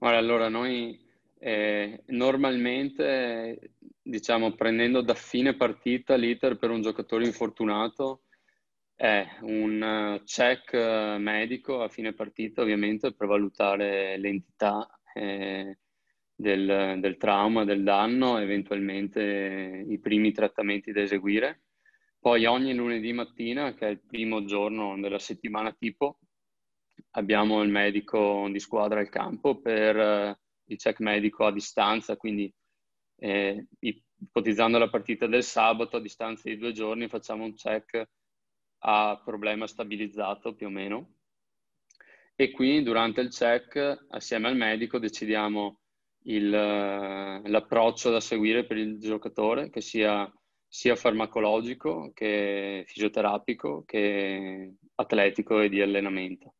Allora, 0.00 0.18
allora 0.18 0.48
noi 0.48 0.98
eh, 1.40 2.02
normalmente, 2.06 3.72
diciamo, 4.00 4.52
prendendo 4.52 5.00
da 5.00 5.14
fine 5.14 5.56
partita 5.56 6.14
l'iter 6.14 6.56
per 6.56 6.70
un 6.70 6.82
giocatore 6.82 7.24
infortunato 7.24 8.22
è 8.94 9.26
un 9.42 10.20
check 10.24 10.74
medico 11.18 11.82
a 11.82 11.88
fine 11.88 12.12
partita, 12.12 12.62
ovviamente, 12.62 13.12
per 13.12 13.26
valutare 13.26 14.16
l'entità 14.18 14.88
eh, 15.14 15.78
del, 16.34 16.98
del 17.00 17.16
trauma, 17.16 17.64
del 17.64 17.82
danno, 17.82 18.38
eventualmente 18.38 19.84
i 19.88 19.98
primi 19.98 20.32
trattamenti 20.32 20.92
da 20.92 21.00
eseguire. 21.00 21.62
Poi 22.20 22.44
ogni 22.46 22.74
lunedì 22.74 23.12
mattina, 23.12 23.74
che 23.74 23.86
è 23.86 23.90
il 23.90 24.00
primo 24.00 24.44
giorno 24.44 24.96
della 25.00 25.18
settimana 25.18 25.72
tipo, 25.72 26.18
abbiamo 27.12 27.62
il 27.62 27.70
medico 27.70 28.48
di 28.50 28.60
squadra 28.60 29.00
al 29.00 29.08
campo 29.08 29.60
per 29.60 29.96
eh, 29.96 30.38
il 30.66 30.76
check 30.76 31.00
medico 31.00 31.44
a 31.44 31.52
distanza, 31.52 32.16
quindi 32.16 32.52
eh, 33.20 33.66
ipotizzando 33.78 34.78
la 34.78 34.90
partita 34.90 35.26
del 35.26 35.42
sabato, 35.42 35.96
a 35.96 36.00
distanza 36.00 36.48
di 36.48 36.56
due 36.56 36.72
giorni 36.72 37.08
facciamo 37.08 37.44
un 37.44 37.54
check 37.54 38.08
a 38.80 39.20
problema 39.24 39.66
stabilizzato 39.66 40.54
più 40.54 40.66
o 40.66 40.70
meno. 40.70 41.14
E 42.36 42.52
qui 42.52 42.82
durante 42.82 43.20
il 43.20 43.30
check, 43.30 44.06
assieme 44.10 44.46
al 44.46 44.56
medico, 44.56 44.98
decidiamo 44.98 45.80
il, 46.24 46.50
l'approccio 46.50 48.10
da 48.10 48.20
seguire 48.20 48.64
per 48.64 48.76
il 48.76 48.98
giocatore, 48.98 49.70
che 49.70 49.80
sia 49.80 50.30
sia 50.70 50.96
farmacologico 50.96 52.12
che 52.12 52.84
fisioterapico 52.86 53.84
che 53.84 54.74
atletico 54.96 55.60
e 55.60 55.68
di 55.70 55.80
allenamento. 55.80 56.56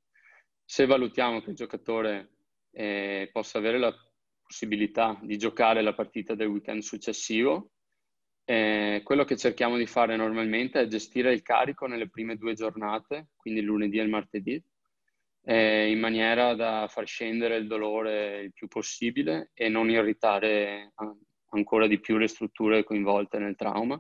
Se 0.71 0.85
valutiamo 0.85 1.41
che 1.41 1.49
il 1.49 1.57
giocatore 1.57 2.33
eh, 2.73 3.31
possa 3.33 3.57
avere 3.57 3.79
la 3.79 3.97
possibilità 4.43 5.19
di 5.23 5.39
giocare 5.39 5.81
la 5.81 5.95
partita 5.95 6.35
del 6.35 6.49
weekend 6.49 6.83
successivo, 6.83 7.71
eh, 8.45 9.01
quello 9.03 9.25
che 9.25 9.39
cerchiamo 9.39 9.79
di 9.79 9.87
fare 9.87 10.15
normalmente 10.17 10.79
è 10.79 10.87
gestire 10.87 11.33
il 11.33 11.41
carico 11.41 11.87
nelle 11.87 12.11
prime 12.11 12.37
due 12.37 12.53
giornate, 12.53 13.29
quindi 13.39 13.63
lunedì 13.63 13.97
e 13.97 14.07
martedì, 14.07 14.63
eh, 15.45 15.91
in 15.91 16.01
maniera 16.01 16.55
da 16.55 16.87
far 16.87 17.07
scendere 17.07 17.57
il 17.57 17.67
dolore 17.67 18.41
il 18.43 18.53
più 18.53 18.69
possibile 18.69 19.51
e 19.55 19.71
non 19.71 19.89
irritare 19.89 20.93
ancora 21.49 21.87
di 21.87 21.99
più 21.99 22.19
le 22.19 22.29
strutture 22.29 22.85
coinvolte 22.85 23.39
nel 23.39 23.57
trauma. 23.57 23.99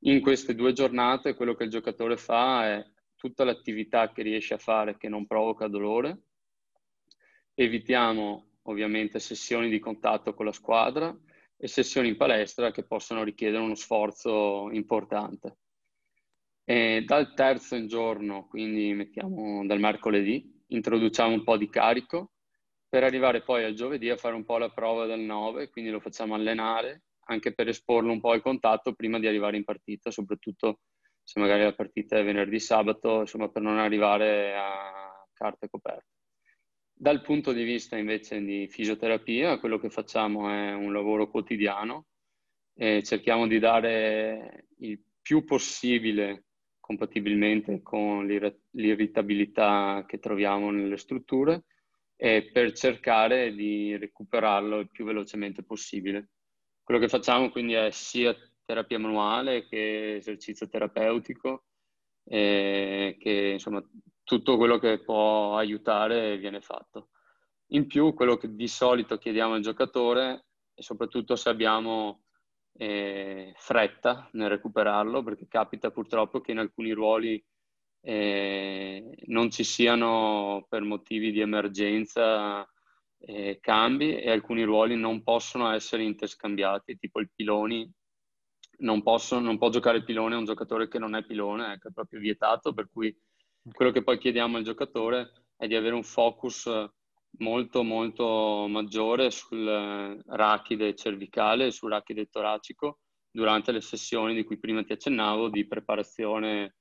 In 0.00 0.20
queste 0.22 0.56
due 0.56 0.72
giornate 0.72 1.34
quello 1.34 1.54
che 1.54 1.62
il 1.62 1.70
giocatore 1.70 2.16
fa 2.16 2.66
è 2.66 2.84
tutta 3.18 3.44
l'attività 3.44 4.12
che 4.12 4.22
riesce 4.22 4.54
a 4.54 4.58
fare 4.58 4.96
che 4.96 5.08
non 5.08 5.26
provoca 5.26 5.66
dolore. 5.66 6.22
Evitiamo 7.52 8.60
ovviamente 8.62 9.18
sessioni 9.18 9.68
di 9.68 9.80
contatto 9.80 10.32
con 10.32 10.46
la 10.46 10.52
squadra 10.52 11.14
e 11.56 11.66
sessioni 11.66 12.08
in 12.08 12.16
palestra 12.16 12.70
che 12.70 12.86
possono 12.86 13.24
richiedere 13.24 13.62
uno 13.62 13.74
sforzo 13.74 14.70
importante. 14.70 15.58
E 16.64 17.02
dal 17.04 17.34
terzo 17.34 17.84
giorno, 17.86 18.46
quindi 18.46 18.94
mettiamo 18.94 19.66
dal 19.66 19.80
mercoledì, 19.80 20.62
introduciamo 20.68 21.34
un 21.34 21.42
po' 21.42 21.56
di 21.56 21.68
carico 21.68 22.34
per 22.88 23.02
arrivare 23.02 23.42
poi 23.42 23.64
al 23.64 23.74
giovedì 23.74 24.10
a 24.10 24.16
fare 24.16 24.34
un 24.34 24.44
po' 24.44 24.58
la 24.58 24.70
prova 24.70 25.06
del 25.06 25.20
9, 25.20 25.70
quindi 25.70 25.90
lo 25.90 25.98
facciamo 25.98 26.34
allenare 26.34 27.02
anche 27.30 27.52
per 27.52 27.68
esporlo 27.68 28.12
un 28.12 28.20
po' 28.20 28.30
al 28.30 28.42
contatto 28.42 28.94
prima 28.94 29.18
di 29.18 29.26
arrivare 29.26 29.56
in 29.56 29.64
partita, 29.64 30.10
soprattutto 30.10 30.80
se 31.28 31.40
magari 31.40 31.62
la 31.62 31.74
partita 31.74 32.16
è 32.16 32.24
venerdì 32.24 32.58
sabato, 32.58 33.20
insomma 33.20 33.50
per 33.50 33.60
non 33.60 33.76
arrivare 33.76 34.56
a 34.56 35.28
carte 35.34 35.68
coperte. 35.68 36.06
Dal 36.90 37.20
punto 37.20 37.52
di 37.52 37.64
vista 37.64 37.98
invece 37.98 38.42
di 38.42 38.66
fisioterapia, 38.66 39.58
quello 39.58 39.78
che 39.78 39.90
facciamo 39.90 40.48
è 40.48 40.72
un 40.72 40.90
lavoro 40.90 41.28
quotidiano 41.28 42.06
e 42.74 43.02
cerchiamo 43.02 43.46
di 43.46 43.58
dare 43.58 44.68
il 44.78 44.98
più 45.20 45.44
possibile 45.44 46.46
compatibilmente 46.80 47.82
con 47.82 48.26
l'irritabilità 48.70 50.06
che 50.06 50.20
troviamo 50.20 50.70
nelle 50.70 50.96
strutture 50.96 51.66
e 52.16 52.48
per 52.50 52.72
cercare 52.72 53.52
di 53.52 53.94
recuperarlo 53.98 54.78
il 54.78 54.90
più 54.90 55.04
velocemente 55.04 55.62
possibile. 55.62 56.30
Quello 56.82 56.98
che 56.98 57.08
facciamo 57.08 57.50
quindi 57.50 57.74
è 57.74 57.90
sia 57.90 58.34
terapia 58.68 58.98
manuale 58.98 59.66
che 59.66 60.16
esercizio 60.16 60.68
terapeutico, 60.68 61.64
e 62.22 63.16
che 63.18 63.52
insomma 63.54 63.82
tutto 64.22 64.58
quello 64.58 64.76
che 64.76 65.00
può 65.02 65.56
aiutare 65.56 66.36
viene 66.36 66.60
fatto. 66.60 67.08
In 67.68 67.86
più, 67.86 68.12
quello 68.12 68.36
che 68.36 68.54
di 68.54 68.68
solito 68.68 69.16
chiediamo 69.16 69.54
al 69.54 69.62
giocatore, 69.62 70.48
e 70.74 70.82
soprattutto 70.82 71.34
se 71.34 71.48
abbiamo 71.48 72.24
eh, 72.76 73.54
fretta 73.56 74.28
nel 74.32 74.50
recuperarlo, 74.50 75.22
perché 75.22 75.48
capita 75.48 75.90
purtroppo 75.90 76.42
che 76.42 76.50
in 76.52 76.58
alcuni 76.58 76.92
ruoli 76.92 77.42
eh, 78.02 79.14
non 79.28 79.50
ci 79.50 79.64
siano 79.64 80.66
per 80.68 80.82
motivi 80.82 81.32
di 81.32 81.40
emergenza 81.40 82.68
eh, 83.20 83.58
cambi 83.62 84.14
e 84.14 84.30
alcuni 84.30 84.62
ruoli 84.62 84.94
non 84.94 85.22
possono 85.22 85.70
essere 85.70 86.02
interscambiati, 86.02 86.98
tipo 86.98 87.18
il 87.18 87.30
piloni. 87.34 87.90
Non, 88.80 89.02
posso, 89.02 89.38
non 89.40 89.58
può 89.58 89.70
giocare 89.70 89.98
il 89.98 90.04
pilone 90.04 90.36
un 90.36 90.44
giocatore 90.44 90.88
che 90.88 90.98
non 90.98 91.14
è 91.16 91.24
pilone, 91.24 91.72
ecco, 91.72 91.88
è 91.88 91.92
proprio 91.92 92.20
vietato, 92.20 92.72
per 92.72 92.88
cui 92.90 93.16
quello 93.72 93.90
che 93.90 94.02
poi 94.02 94.18
chiediamo 94.18 94.56
al 94.56 94.62
giocatore 94.62 95.46
è 95.56 95.66
di 95.66 95.74
avere 95.74 95.94
un 95.94 96.04
focus 96.04 96.70
molto 97.38 97.82
molto 97.82 98.66
maggiore 98.68 99.30
sul 99.30 100.22
rachide 100.26 100.94
cervicale 100.94 101.66
e 101.66 101.70
sul 101.70 101.90
rachide 101.90 102.26
toracico, 102.26 103.00
durante 103.30 103.72
le 103.72 103.80
sessioni 103.80 104.34
di 104.34 104.44
cui 104.44 104.58
prima 104.58 104.82
ti 104.82 104.92
accennavo 104.92 105.48
di 105.48 105.66
preparazione 105.66 106.76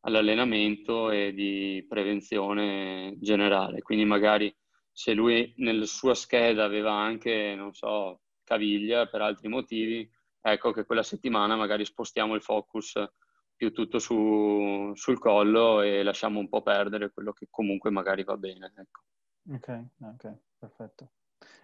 all'allenamento 0.00 1.10
e 1.10 1.32
di 1.32 1.84
prevenzione 1.88 3.16
generale. 3.18 3.82
Quindi 3.82 4.04
magari 4.04 4.54
se 4.92 5.14
lui 5.14 5.52
nella 5.58 5.86
sua 5.86 6.14
scheda 6.14 6.64
aveva 6.64 6.92
anche, 6.92 7.54
non 7.56 7.72
so, 7.72 8.20
caviglia 8.44 9.06
per 9.06 9.22
altri 9.22 9.48
motivi, 9.48 10.08
ecco 10.52 10.72
che 10.72 10.84
quella 10.84 11.02
settimana 11.02 11.56
magari 11.56 11.84
spostiamo 11.84 12.34
il 12.34 12.42
focus 12.42 13.02
più 13.56 13.72
tutto 13.72 13.98
su, 13.98 14.92
sul 14.94 15.18
collo 15.18 15.80
e 15.80 16.02
lasciamo 16.02 16.38
un 16.38 16.48
po' 16.48 16.62
perdere 16.62 17.10
quello 17.10 17.32
che 17.32 17.48
comunque 17.50 17.90
magari 17.90 18.22
va 18.22 18.36
bene. 18.36 18.72
Ecco. 18.76 19.02
Ok, 19.54 19.84
ok, 20.02 20.38
perfetto. 20.58 21.10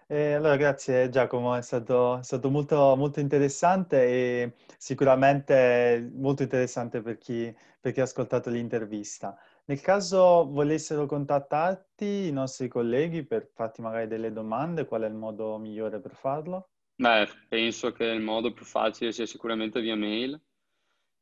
E 0.07 0.33
allora, 0.33 0.57
grazie 0.57 1.09
Giacomo, 1.09 1.55
è 1.55 1.61
stato, 1.61 2.19
è 2.19 2.23
stato 2.23 2.49
molto, 2.49 2.95
molto, 2.95 3.19
interessante 3.19 4.03
e 4.03 4.53
sicuramente 4.77 6.11
molto 6.13 6.43
interessante 6.43 7.01
per 7.01 7.17
chi, 7.17 7.55
per 7.79 7.93
chi 7.93 7.99
ha 7.99 8.03
ascoltato 8.03 8.49
l'intervista. 8.49 9.37
Nel 9.65 9.81
caso 9.81 10.49
volessero 10.49 11.05
contattarti 11.05 12.27
i 12.27 12.31
nostri 12.31 12.67
colleghi 12.67 13.23
per 13.23 13.49
farti 13.53 13.81
magari 13.81 14.07
delle 14.07 14.31
domande, 14.33 14.85
qual 14.85 15.03
è 15.03 15.07
il 15.07 15.15
modo 15.15 15.57
migliore 15.57 15.99
per 15.99 16.13
farlo? 16.13 16.72
Beh, 17.03 17.27
penso 17.49 17.91
che 17.91 18.05
il 18.05 18.21
modo 18.21 18.53
più 18.53 18.63
facile 18.63 19.11
sia 19.11 19.25
sicuramente 19.25 19.81
via 19.81 19.97
mail. 19.97 20.39